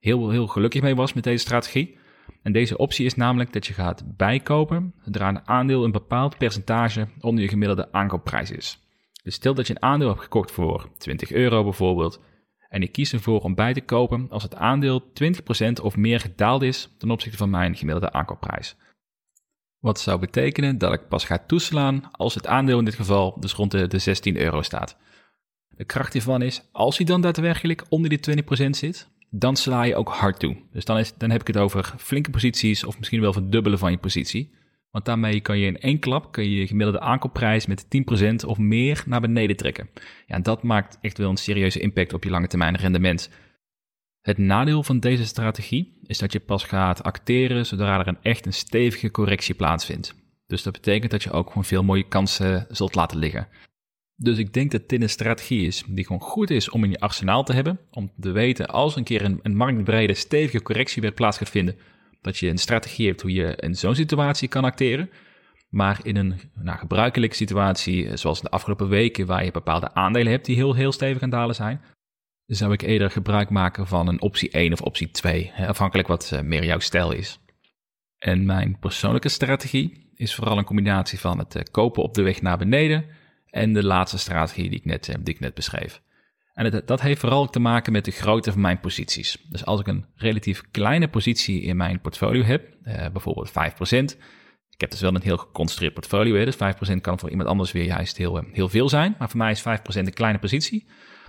heel, 0.00 0.30
heel 0.30 0.46
gelukkig 0.46 0.82
mee 0.82 0.94
was 0.94 1.12
met 1.12 1.24
deze 1.24 1.44
strategie. 1.44 1.98
En 2.42 2.52
deze 2.52 2.76
optie 2.76 3.06
is 3.06 3.14
namelijk 3.14 3.52
dat 3.52 3.66
je 3.66 3.72
gaat 3.72 4.16
bijkopen 4.16 4.94
zodra 5.04 5.28
een 5.28 5.48
aandeel 5.48 5.84
een 5.84 5.92
bepaald 5.92 6.38
percentage 6.38 7.08
onder 7.20 7.42
je 7.42 7.48
gemiddelde 7.48 7.92
aankoopprijs 7.92 8.50
is. 8.50 8.78
Dus 9.22 9.34
stel 9.34 9.54
dat 9.54 9.66
je 9.66 9.74
een 9.74 9.82
aandeel 9.82 10.08
hebt 10.08 10.20
gekocht 10.20 10.50
voor 10.50 10.90
20 10.98 11.32
euro 11.32 11.62
bijvoorbeeld, 11.62 12.20
en 12.68 12.82
ik 12.82 12.92
kies 12.92 13.12
ervoor 13.12 13.40
om 13.40 13.54
bij 13.54 13.72
te 13.72 13.80
kopen 13.80 14.26
als 14.30 14.42
het 14.42 14.54
aandeel 14.54 15.12
20% 15.12 15.80
of 15.82 15.96
meer 15.96 16.20
gedaald 16.20 16.62
is 16.62 16.94
ten 16.98 17.10
opzichte 17.10 17.38
van 17.38 17.50
mijn 17.50 17.76
gemiddelde 17.76 18.12
aankoopprijs. 18.12 18.76
Wat 19.78 20.00
zou 20.00 20.18
betekenen 20.18 20.78
dat 20.78 20.92
ik 20.92 21.08
pas 21.08 21.24
ga 21.24 21.38
toeslaan 21.46 22.10
als 22.10 22.34
het 22.34 22.46
aandeel 22.46 22.78
in 22.78 22.84
dit 22.84 22.94
geval 22.94 23.40
dus 23.40 23.52
rond 23.52 23.70
de, 23.90 23.98
16 23.98 24.36
euro 24.36 24.62
staat. 24.62 24.96
De 25.82 25.88
kracht 25.88 26.12
hiervan 26.12 26.42
is, 26.42 26.62
als 26.72 26.96
hij 26.96 27.06
dan 27.06 27.20
daadwerkelijk 27.20 27.84
onder 27.88 28.10
die 28.10 28.42
20% 28.66 28.70
zit, 28.70 29.08
dan 29.30 29.56
sla 29.56 29.82
je 29.82 29.96
ook 29.96 30.08
hard 30.08 30.38
toe. 30.38 30.56
Dus 30.72 30.84
dan, 30.84 30.98
is, 30.98 31.14
dan 31.16 31.30
heb 31.30 31.40
ik 31.40 31.46
het 31.46 31.56
over 31.56 31.94
flinke 31.98 32.30
posities 32.30 32.84
of 32.84 32.98
misschien 32.98 33.20
wel 33.20 33.32
verdubbelen 33.32 33.78
van 33.78 33.90
je 33.90 33.98
positie. 33.98 34.52
Want 34.90 35.04
daarmee 35.04 35.40
kan 35.40 35.58
je 35.58 35.66
in 35.66 35.80
één 35.80 35.98
klap 35.98 36.32
kun 36.32 36.44
je, 36.44 36.56
je 36.56 36.66
gemiddelde 36.66 37.00
aankoopprijs 37.00 37.66
met 37.66 37.84
10% 38.44 38.46
of 38.46 38.58
meer 38.58 39.02
naar 39.06 39.20
beneden 39.20 39.56
trekken. 39.56 39.88
Ja, 40.26 40.34
en 40.34 40.42
dat 40.42 40.62
maakt 40.62 40.98
echt 41.00 41.18
wel 41.18 41.30
een 41.30 41.36
serieuze 41.36 41.80
impact 41.80 42.12
op 42.12 42.24
je 42.24 42.30
lange 42.30 42.46
termijn 42.46 42.76
rendement. 42.76 43.30
Het 44.20 44.38
nadeel 44.38 44.82
van 44.82 45.00
deze 45.00 45.26
strategie 45.26 45.98
is 46.06 46.18
dat 46.18 46.32
je 46.32 46.40
pas 46.40 46.64
gaat 46.64 47.02
acteren 47.02 47.66
zodra 47.66 48.00
er 48.00 48.08
een 48.08 48.22
echt 48.22 48.46
een 48.46 48.52
stevige 48.52 49.10
correctie 49.10 49.54
plaatsvindt. 49.54 50.14
Dus 50.46 50.62
dat 50.62 50.72
betekent 50.72 51.10
dat 51.10 51.22
je 51.22 51.30
ook 51.30 51.48
gewoon 51.48 51.64
veel 51.64 51.82
mooie 51.82 52.08
kansen 52.08 52.66
zult 52.70 52.94
laten 52.94 53.18
liggen. 53.18 53.48
Dus 54.22 54.38
ik 54.38 54.52
denk 54.52 54.70
dat 54.70 54.88
dit 54.88 55.02
een 55.02 55.08
strategie 55.08 55.66
is 55.66 55.84
die 55.88 56.06
gewoon 56.06 56.22
goed 56.22 56.50
is 56.50 56.70
om 56.70 56.84
in 56.84 56.90
je 56.90 57.00
arsenaal 57.00 57.44
te 57.44 57.52
hebben. 57.52 57.80
Om 57.90 58.12
te 58.20 58.30
weten 58.30 58.66
als 58.66 58.96
een 58.96 59.04
keer 59.04 59.24
een, 59.24 59.40
een 59.42 59.56
marktbrede 59.56 60.14
stevige 60.14 60.62
correctie 60.62 61.02
weer 61.02 61.12
plaats 61.12 61.38
gaat 61.38 61.48
vinden, 61.48 61.76
dat 62.20 62.38
je 62.38 62.48
een 62.48 62.58
strategie 62.58 63.06
hebt 63.06 63.22
hoe 63.22 63.32
je 63.32 63.56
in 63.56 63.74
zo'n 63.74 63.94
situatie 63.94 64.48
kan 64.48 64.64
acteren. 64.64 65.10
Maar 65.68 66.00
in 66.02 66.16
een 66.16 66.40
nou, 66.54 66.78
gebruikelijke 66.78 67.36
situatie, 67.36 68.08
eh, 68.08 68.16
zoals 68.16 68.40
de 68.40 68.50
afgelopen 68.50 68.88
weken, 68.88 69.26
waar 69.26 69.44
je 69.44 69.50
bepaalde 69.50 69.94
aandelen 69.94 70.32
hebt 70.32 70.46
die 70.46 70.56
heel, 70.56 70.74
heel 70.74 70.92
stevig 70.92 71.22
aan 71.22 71.30
dalen 71.30 71.54
zijn, 71.54 71.80
zou 72.46 72.72
ik 72.72 72.82
eerder 72.82 73.10
gebruik 73.10 73.50
maken 73.50 73.86
van 73.86 74.08
een 74.08 74.20
optie 74.20 74.50
1 74.50 74.72
of 74.72 74.80
optie 74.80 75.10
2, 75.10 75.52
afhankelijk 75.66 76.08
wat 76.08 76.30
eh, 76.32 76.40
meer 76.40 76.64
jouw 76.64 76.78
stijl 76.78 77.12
is. 77.12 77.40
En 78.18 78.46
mijn 78.46 78.78
persoonlijke 78.78 79.28
strategie 79.28 80.10
is 80.14 80.34
vooral 80.34 80.58
een 80.58 80.64
combinatie 80.64 81.18
van 81.18 81.38
het 81.38 81.54
eh, 81.54 81.62
kopen 81.70 82.02
op 82.02 82.14
de 82.14 82.22
weg 82.22 82.42
naar 82.42 82.58
beneden 82.58 83.04
en 83.52 83.72
de 83.72 83.84
laatste 83.84 84.18
strategie 84.18 84.68
die 84.68 84.78
ik 84.78 84.84
net, 84.84 85.16
die 85.20 85.34
ik 85.34 85.40
net 85.40 85.54
beschreef. 85.54 86.02
En 86.54 86.82
dat 86.84 87.00
heeft 87.00 87.20
vooral 87.20 87.50
te 87.50 87.58
maken 87.58 87.92
met 87.92 88.04
de 88.04 88.10
grootte 88.10 88.52
van 88.52 88.60
mijn 88.60 88.80
posities. 88.80 89.36
Dus 89.48 89.64
als 89.64 89.80
ik 89.80 89.86
een 89.86 90.06
relatief 90.16 90.62
kleine 90.70 91.08
positie 91.08 91.62
in 91.62 91.76
mijn 91.76 92.00
portfolio 92.00 92.42
heb, 92.42 92.76
eh, 92.82 93.06
bijvoorbeeld 93.12 93.50
5%, 93.50 94.16
ik 94.70 94.80
heb 94.80 94.90
dus 94.90 95.00
wel 95.00 95.14
een 95.14 95.22
heel 95.22 95.36
geconstrueerd 95.36 95.94
portfolio, 95.94 96.44
dus 96.44 96.56
5% 96.56 97.00
kan 97.00 97.18
voor 97.18 97.30
iemand 97.30 97.48
anders 97.48 97.72
weer 97.72 97.84
juist 97.84 98.16
heel, 98.16 98.38
eh, 98.38 98.44
heel 98.52 98.68
veel 98.68 98.88
zijn, 98.88 99.14
maar 99.18 99.28
voor 99.28 99.38
mij 99.38 99.50
is 99.50 99.60
5% 99.60 100.06
een 100.06 100.12
kleine 100.12 100.38
positie. 100.38 100.86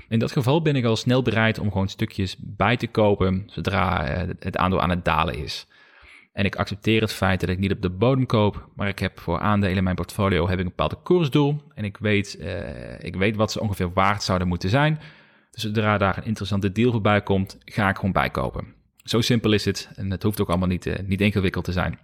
In 0.07 0.19
dat 0.19 0.31
geval 0.31 0.61
ben 0.61 0.75
ik 0.75 0.85
al 0.85 0.95
snel 0.95 1.21
bereid 1.21 1.59
om 1.59 1.71
gewoon 1.71 1.89
stukjes 1.89 2.35
bij 2.39 2.77
te 2.77 2.87
kopen 2.87 3.43
zodra 3.45 4.07
eh, 4.07 4.27
het 4.39 4.57
aandeel 4.57 4.81
aan 4.81 4.89
het 4.89 5.05
dalen 5.05 5.37
is. 5.37 5.67
En 6.33 6.45
ik 6.45 6.55
accepteer 6.55 7.01
het 7.01 7.13
feit 7.13 7.39
dat 7.39 7.49
ik 7.49 7.59
niet 7.59 7.71
op 7.71 7.81
de 7.81 7.89
bodem 7.89 8.25
koop, 8.25 8.69
maar 8.75 8.87
ik 8.87 8.99
heb 8.99 9.19
voor 9.19 9.39
aandelen 9.39 9.77
in 9.77 9.83
mijn 9.83 9.95
portfolio 9.95 10.47
heb 10.47 10.59
ik 10.59 10.65
een 10.65 10.73
bepaald 10.75 11.01
koersdoel. 11.03 11.61
En 11.73 11.83
ik 11.83 11.97
weet, 11.97 12.37
uh, 12.39 12.99
ik 12.99 13.15
weet 13.15 13.35
wat 13.35 13.51
ze 13.51 13.61
ongeveer 13.61 13.93
waard 13.93 14.23
zouden 14.23 14.47
moeten 14.47 14.69
zijn. 14.69 14.99
Dus 15.51 15.61
zodra 15.61 15.97
daar 15.97 16.17
een 16.17 16.25
interessante 16.25 16.71
deal 16.71 16.91
voorbij 16.91 17.21
komt, 17.21 17.57
ga 17.65 17.89
ik 17.89 17.95
gewoon 17.95 18.11
bijkopen. 18.11 18.73
Zo 19.03 19.21
simpel 19.21 19.51
is 19.51 19.65
het 19.65 19.91
en 19.95 20.11
het 20.11 20.23
hoeft 20.23 20.41
ook 20.41 20.49
allemaal 20.49 20.67
niet, 20.67 20.85
uh, 20.85 20.95
niet 21.05 21.21
ingewikkeld 21.21 21.65
te 21.65 21.71
zijn. 21.71 21.99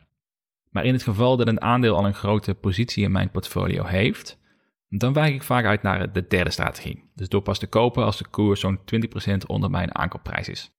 Maar 0.70 0.86
in 0.86 0.94
het 0.94 1.04
geval 1.04 1.38
dat 1.38 1.48
een 1.48 1.62
aandeel 1.62 1.96
al 1.96 2.06
een 2.06 2.14
grote 2.14 2.54
positie 2.54 3.04
in 3.04 3.12
mijn 3.12 3.32
portfolio 3.32 3.84
heeft, 3.84 4.38
dan 4.90 5.14
wijk 5.14 5.34
ik 5.34 5.44
vaak 5.44 5.66
uit 5.66 5.82
naar 5.82 6.12
de 6.12 6.28
derde 6.28 6.52
strategie. 6.52 7.04
Dus 7.16 7.30
door 7.30 7.42
pas 7.42 7.60
te 7.60 7.68
kopen 7.68 8.06
als 8.06 8.18
de 8.18 8.28
koers 8.28 8.60
zo'n 8.60 8.80
20% 8.80 9.46
onder 9.48 9.70
mijn 9.70 9.96
aankoopprijs 9.96 10.50
is. 10.50 10.72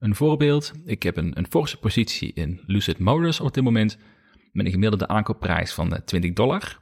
Een 0.00 0.14
voorbeeld, 0.14 0.72
ik 0.84 1.02
heb 1.02 1.16
een, 1.16 1.38
een 1.38 1.46
forse 1.50 1.78
positie 1.78 2.32
in 2.32 2.60
Lucid 2.66 2.98
Motors 2.98 3.40
op 3.40 3.54
dit 3.54 3.64
moment 3.64 3.98
met 4.52 4.66
een 4.66 4.72
gemiddelde 4.72 5.08
aankoopprijs 5.08 5.72
van 5.72 6.02
20 6.04 6.30
eh, 6.30 6.36
dollar. 6.36 6.78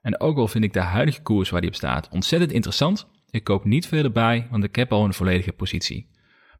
En 0.00 0.20
ook 0.20 0.36
al 0.36 0.48
vind 0.48 0.64
ik 0.64 0.72
de 0.72 0.80
huidige 0.80 1.22
koers 1.22 1.50
waar 1.50 1.60
die 1.60 1.70
op 1.70 1.76
staat 1.76 2.08
ontzettend 2.10 2.52
interessant, 2.52 3.08
ik 3.30 3.44
koop 3.44 3.64
niet 3.64 3.86
veel 3.86 4.04
erbij, 4.04 4.46
want 4.50 4.64
ik 4.64 4.76
heb 4.76 4.92
al 4.92 5.04
een 5.04 5.14
volledige 5.14 5.52
positie. 5.52 6.10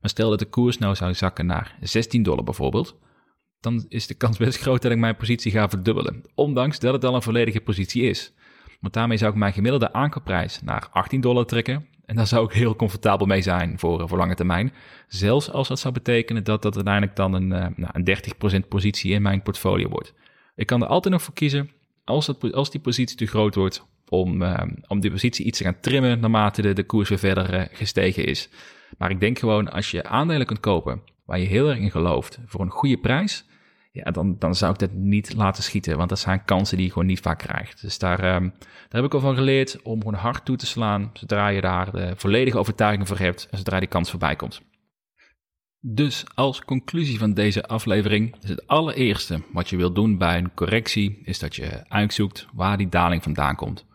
Maar 0.00 0.10
stel 0.10 0.30
dat 0.30 0.38
de 0.38 0.48
koers 0.48 0.78
nou 0.78 0.94
zou 0.94 1.14
zakken 1.14 1.46
naar 1.46 1.76
16 1.80 2.22
dollar 2.22 2.44
bijvoorbeeld, 2.44 2.98
dan 3.60 3.84
is 3.88 4.06
de 4.06 4.14
kans 4.14 4.36
best 4.36 4.58
groot 4.58 4.82
dat 4.82 4.92
ik 4.92 4.98
mijn 4.98 5.16
positie 5.16 5.52
ga 5.52 5.68
verdubbelen, 5.68 6.22
ondanks 6.34 6.78
dat 6.78 6.92
het 6.92 7.04
al 7.04 7.14
een 7.14 7.22
volledige 7.22 7.60
positie 7.60 8.02
is. 8.02 8.32
Want 8.80 8.94
daarmee 8.94 9.16
zou 9.16 9.32
ik 9.32 9.38
mijn 9.38 9.52
gemiddelde 9.52 9.92
aankoopprijs 9.92 10.62
naar 10.62 10.88
18 10.90 11.20
dollar 11.20 11.44
trekken. 11.44 11.88
En 12.08 12.16
daar 12.16 12.26
zou 12.26 12.44
ik 12.44 12.52
heel 12.52 12.76
comfortabel 12.76 13.26
mee 13.26 13.42
zijn 13.42 13.78
voor, 13.78 14.08
voor 14.08 14.18
lange 14.18 14.34
termijn. 14.34 14.72
Zelfs 15.08 15.50
als 15.50 15.68
dat 15.68 15.78
zou 15.78 15.94
betekenen 15.94 16.44
dat 16.44 16.62
dat 16.62 16.74
uiteindelijk 16.74 17.16
dan 17.16 17.32
een, 17.34 17.50
uh, 17.50 17.66
nou, 17.76 17.90
een 17.92 18.64
30% 18.64 18.68
positie 18.68 19.12
in 19.12 19.22
mijn 19.22 19.42
portfolio 19.42 19.88
wordt. 19.88 20.14
Ik 20.54 20.66
kan 20.66 20.82
er 20.82 20.88
altijd 20.88 21.14
nog 21.14 21.22
voor 21.22 21.34
kiezen, 21.34 21.70
als, 22.04 22.26
dat, 22.26 22.52
als 22.52 22.70
die 22.70 22.80
positie 22.80 23.16
te 23.16 23.26
groot 23.26 23.54
wordt, 23.54 23.86
om, 24.08 24.42
uh, 24.42 24.62
om 24.86 25.00
die 25.00 25.10
positie 25.10 25.44
iets 25.44 25.58
te 25.58 25.64
gaan 25.64 25.80
trimmen 25.80 26.20
naarmate 26.20 26.62
de, 26.62 26.72
de 26.72 26.84
koers 26.84 27.08
weer 27.08 27.18
verder 27.18 27.54
uh, 27.54 27.62
gestegen 27.72 28.24
is. 28.24 28.48
Maar 28.98 29.10
ik 29.10 29.20
denk 29.20 29.38
gewoon, 29.38 29.72
als 29.72 29.90
je 29.90 30.04
aandelen 30.04 30.46
kunt 30.46 30.60
kopen 30.60 31.02
waar 31.24 31.38
je 31.38 31.46
heel 31.46 31.68
erg 31.68 31.78
in 31.78 31.90
gelooft 31.90 32.38
voor 32.46 32.60
een 32.60 32.70
goede 32.70 32.98
prijs, 32.98 33.44
ja, 33.90 34.10
dan, 34.10 34.36
dan 34.38 34.54
zou 34.54 34.72
ik 34.72 34.78
dat 34.78 34.92
niet 34.92 35.34
laten 35.34 35.62
schieten. 35.62 35.96
Want 35.96 36.08
dat 36.08 36.18
zijn 36.18 36.44
kansen 36.44 36.76
die 36.76 36.86
je 36.86 36.92
gewoon 36.92 37.08
niet 37.08 37.20
vaak 37.20 37.38
krijgt. 37.38 37.80
Dus 37.80 37.98
daar, 37.98 38.34
um, 38.34 38.52
daar 38.58 39.00
heb 39.00 39.04
ik 39.04 39.14
al 39.14 39.20
van 39.20 39.34
geleerd 39.34 39.82
om 39.82 39.98
gewoon 39.98 40.14
hard 40.14 40.44
toe 40.44 40.56
te 40.56 40.66
slaan 40.66 41.10
zodra 41.12 41.48
je 41.48 41.60
daar 41.60 41.92
de 41.92 42.12
volledige 42.16 42.58
overtuiging 42.58 43.08
voor 43.08 43.18
hebt 43.18 43.48
en 43.50 43.58
zodra 43.58 43.78
die 43.78 43.88
kans 43.88 44.10
voorbij 44.10 44.36
komt. 44.36 44.62
Dus 45.80 46.24
als 46.34 46.64
conclusie 46.64 47.18
van 47.18 47.34
deze 47.34 47.66
aflevering 47.66 48.36
is 48.42 48.48
het 48.48 48.66
allereerste 48.66 49.42
wat 49.52 49.68
je 49.68 49.76
wilt 49.76 49.94
doen 49.94 50.18
bij 50.18 50.38
een 50.38 50.54
correctie, 50.54 51.20
is 51.24 51.38
dat 51.38 51.56
je 51.56 51.84
uitzoekt 51.88 52.46
waar 52.52 52.76
die 52.76 52.88
daling 52.88 53.22
vandaan 53.22 53.56
komt. 53.56 53.86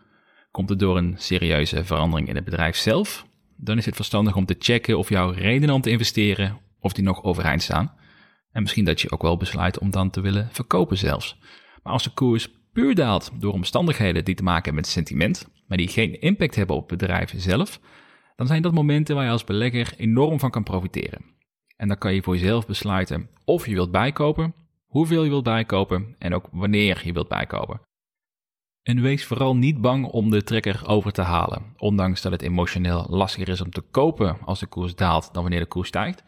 Komt 0.52 0.70
het 0.70 0.80
door 0.80 0.98
een 0.98 1.16
serieuze 1.18 1.86
verandering 1.86 2.28
in 2.28 2.36
het 2.36 2.44
bedrijf 2.44 2.76
zelf? 2.76 3.26
Dan 3.58 3.78
is 3.78 3.86
het 3.86 3.96
verstandig 3.96 4.36
om 4.36 4.46
te 4.46 4.56
checken 4.60 4.98
of 4.98 5.10
jouw 5.10 5.30
redenen 5.30 5.76
om 5.76 5.82
te 5.82 5.90
investeren, 5.90 6.60
of 6.80 6.94
die 6.94 7.04
nog 7.04 7.24
overeind 7.24 7.62
staan. 7.62 7.94
En 8.54 8.62
misschien 8.62 8.86
dat 8.86 9.02
je 9.02 9.12
ook 9.12 9.22
wel 9.22 9.38
besluit 9.38 9.80
om 9.80 9.92
dan 9.92 10.10
te 10.10 10.22
willen 10.22 10.50
verkopen 10.52 10.98
zelfs. 10.98 11.38
Maar 11.84 11.94
als 11.94 12.04
de 12.04 12.14
koers 12.14 12.50
puur 12.74 12.96
daalt 12.96 13.32
door 13.40 13.54
omstandigheden 13.54 14.26
die 14.26 14.36
te 14.36 14.44
maken 14.44 14.64
hebben 14.64 14.82
met 14.82 14.92
sentiment, 14.92 15.48
maar 15.68 15.78
die 15.78 15.88
geen 15.88 16.22
impact 16.22 16.56
hebben 16.56 16.76
op 16.76 16.90
het 16.90 17.00
bedrijf 17.00 17.34
zelf, 17.36 17.80
dan 18.36 18.48
zijn 18.48 18.62
dat 18.62 18.74
momenten 18.74 19.16
waar 19.16 19.26
je 19.26 19.32
als 19.32 19.44
belegger 19.44 19.94
enorm 19.98 20.40
van 20.40 20.50
kan 20.50 20.64
profiteren. 20.64 21.26
En 21.76 21.88
dan 21.88 21.98
kan 21.98 22.14
je 22.14 22.24
voor 22.24 22.38
jezelf 22.38 22.66
besluiten 22.66 23.30
of 23.46 23.66
je 23.66 23.74
wilt 23.74 23.92
bijkopen, 23.92 24.54
hoeveel 24.86 25.24
je 25.24 25.30
wilt 25.30 25.44
bijkopen 25.44 26.16
en 26.18 26.34
ook 26.34 26.48
wanneer 26.52 27.02
je 27.06 27.14
wilt 27.14 27.28
bijkopen. 27.28 27.82
En 28.84 29.02
wees 29.02 29.26
vooral 29.26 29.56
niet 29.56 29.82
bang 29.82 30.06
om 30.06 30.30
de 30.30 30.44
trekker 30.44 30.88
over 30.88 31.12
te 31.12 31.22
halen, 31.22 31.74
ondanks 31.78 32.22
dat 32.22 32.32
het 32.32 32.42
emotioneel 32.42 33.06
lastiger 33.10 33.50
is 33.50 33.62
om 33.62 33.70
te 33.70 33.82
kopen 33.82 34.38
als 34.46 34.60
de 34.60 34.66
koers 34.66 34.96
daalt 34.96 35.34
dan 35.34 35.42
wanneer 35.42 35.60
de 35.60 35.66
koers 35.66 35.88
stijgt. 35.88 36.24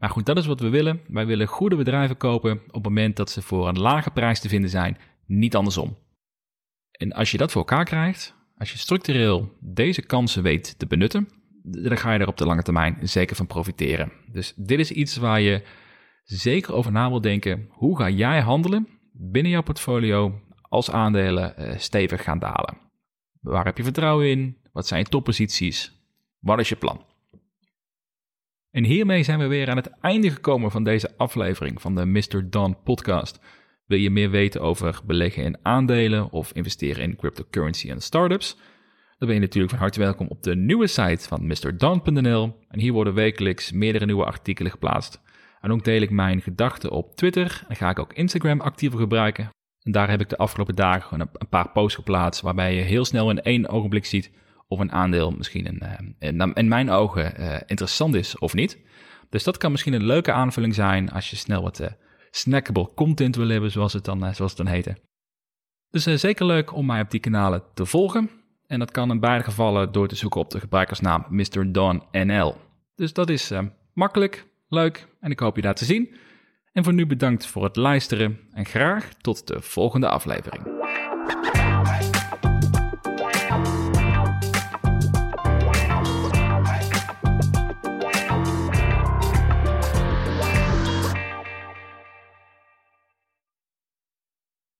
Maar 0.00 0.10
goed, 0.10 0.26
dat 0.26 0.36
is 0.36 0.46
wat 0.46 0.60
we 0.60 0.68
willen. 0.68 1.00
Wij 1.08 1.26
willen 1.26 1.46
goede 1.46 1.76
bedrijven 1.76 2.16
kopen 2.16 2.52
op 2.66 2.74
het 2.74 2.82
moment 2.82 3.16
dat 3.16 3.30
ze 3.30 3.42
voor 3.42 3.68
een 3.68 3.78
lage 3.78 4.10
prijs 4.10 4.40
te 4.40 4.48
vinden 4.48 4.70
zijn, 4.70 4.98
niet 5.26 5.56
andersom. 5.56 5.98
En 6.90 7.12
als 7.12 7.30
je 7.30 7.38
dat 7.38 7.50
voor 7.50 7.60
elkaar 7.60 7.84
krijgt, 7.84 8.34
als 8.56 8.72
je 8.72 8.78
structureel 8.78 9.56
deze 9.60 10.02
kansen 10.02 10.42
weet 10.42 10.78
te 10.78 10.86
benutten, 10.86 11.28
dan 11.62 11.96
ga 11.96 12.12
je 12.12 12.18
er 12.18 12.28
op 12.28 12.36
de 12.36 12.46
lange 12.46 12.62
termijn 12.62 12.98
zeker 13.02 13.36
van 13.36 13.46
profiteren. 13.46 14.12
Dus 14.32 14.52
dit 14.56 14.78
is 14.78 14.90
iets 14.90 15.16
waar 15.16 15.40
je 15.40 15.62
zeker 16.24 16.74
over 16.74 16.92
na 16.92 17.08
wil 17.08 17.20
denken. 17.20 17.66
Hoe 17.70 17.96
ga 17.96 18.08
jij 18.08 18.40
handelen 18.40 18.88
binnen 19.12 19.52
jouw 19.52 19.62
portfolio 19.62 20.40
als 20.60 20.90
aandelen 20.90 21.54
uh, 21.58 21.78
stevig 21.78 22.22
gaan 22.22 22.38
dalen? 22.38 22.78
Waar 23.40 23.64
heb 23.64 23.76
je 23.76 23.84
vertrouwen 23.84 24.30
in? 24.30 24.56
Wat 24.72 24.86
zijn 24.86 25.00
je 25.00 25.08
topposities? 25.08 25.92
Wat 26.38 26.58
is 26.58 26.68
je 26.68 26.76
plan? 26.76 27.04
En 28.70 28.84
hiermee 28.84 29.22
zijn 29.22 29.38
we 29.38 29.46
weer 29.46 29.70
aan 29.70 29.76
het 29.76 29.90
einde 30.00 30.30
gekomen 30.30 30.70
van 30.70 30.84
deze 30.84 31.16
aflevering 31.16 31.80
van 31.80 31.94
de 31.94 32.06
Mr. 32.06 32.50
Don 32.50 32.82
podcast. 32.82 33.40
Wil 33.86 33.98
je 33.98 34.10
meer 34.10 34.30
weten 34.30 34.60
over 34.60 35.00
beleggen 35.04 35.44
in 35.44 35.58
aandelen 35.62 36.30
of 36.30 36.52
investeren 36.52 37.02
in 37.02 37.16
cryptocurrency 37.16 37.90
en 37.90 38.00
startups? 38.00 38.56
Dan 39.18 39.28
ben 39.28 39.34
je 39.34 39.40
natuurlijk 39.40 39.72
van 39.72 39.82
harte 39.82 40.00
welkom 40.00 40.26
op 40.28 40.42
de 40.42 40.56
nieuwe 40.56 40.86
site 40.86 41.28
van 41.28 41.46
mrdon.nl. 41.46 42.56
En 42.68 42.80
hier 42.80 42.92
worden 42.92 43.14
wekelijks 43.14 43.72
meerdere 43.72 44.06
nieuwe 44.06 44.24
artikelen 44.24 44.72
geplaatst. 44.72 45.20
En 45.60 45.72
ook 45.72 45.84
deel 45.84 46.00
ik 46.00 46.10
mijn 46.10 46.40
gedachten 46.40 46.90
op 46.90 47.16
Twitter 47.16 47.64
en 47.68 47.76
ga 47.76 47.90
ik 47.90 47.98
ook 47.98 48.12
Instagram 48.12 48.60
actiever 48.60 48.98
gebruiken. 48.98 49.48
En 49.82 49.92
daar 49.92 50.10
heb 50.10 50.20
ik 50.20 50.28
de 50.28 50.36
afgelopen 50.36 50.74
dagen 50.74 51.20
een 51.20 51.48
paar 51.48 51.70
posts 51.70 51.94
geplaatst 51.94 52.40
waarbij 52.40 52.74
je 52.74 52.82
heel 52.82 53.04
snel 53.04 53.30
in 53.30 53.42
één 53.42 53.68
ogenblik 53.68 54.04
ziet 54.04 54.30
of 54.70 54.78
een 54.78 54.92
aandeel 54.92 55.30
misschien 55.30 55.66
een, 55.66 55.80
eh, 56.18 56.50
in 56.54 56.68
mijn 56.68 56.90
ogen 56.90 57.36
eh, 57.36 57.60
interessant 57.66 58.14
is 58.14 58.38
of 58.38 58.54
niet. 58.54 58.78
Dus 59.28 59.44
dat 59.44 59.56
kan 59.56 59.70
misschien 59.70 59.92
een 59.92 60.06
leuke 60.06 60.32
aanvulling 60.32 60.74
zijn 60.74 61.10
als 61.10 61.30
je 61.30 61.36
snel 61.36 61.62
wat 61.62 61.80
uh, 61.80 61.86
snackable 62.30 62.94
content 62.94 63.36
wil 63.36 63.48
hebben, 63.48 63.70
zoals 63.70 63.92
het 63.92 64.04
dan, 64.04 64.18
zoals 64.34 64.56
het 64.56 64.56
dan 64.56 64.66
heette. 64.66 64.96
Dus 65.90 66.04
zeker 66.04 66.46
leuk 66.46 66.74
om 66.74 66.86
mij 66.86 67.00
op 67.00 67.10
die 67.10 67.20
kanalen 67.20 67.62
te 67.74 67.86
volgen. 67.86 68.30
En 68.66 68.78
dat 68.78 68.90
kan 68.90 69.10
in 69.10 69.20
beide 69.20 69.44
gevallen 69.44 69.92
door 69.92 70.08
te 70.08 70.14
zoeken 70.14 70.40
op 70.40 70.50
de 70.50 70.60
gebruikersnaam 70.60 71.26
Mr. 71.28 71.72
Don 71.72 72.02
NL. 72.12 72.56
Dus 72.94 73.12
dat 73.12 73.30
is 73.30 73.52
makkelijk, 73.94 74.46
leuk 74.68 75.08
en 75.20 75.30
ik 75.30 75.40
hoop 75.40 75.56
je 75.56 75.62
daar 75.62 75.74
te 75.74 75.84
zien. 75.84 76.14
En 76.72 76.84
voor 76.84 76.94
nu 76.94 77.06
bedankt 77.06 77.46
voor 77.46 77.64
het 77.64 77.76
luisteren 77.76 78.38
en 78.52 78.64
graag 78.64 79.08
tot 79.20 79.46
de 79.46 79.60
volgende 79.60 80.08
aflevering. 80.08 80.79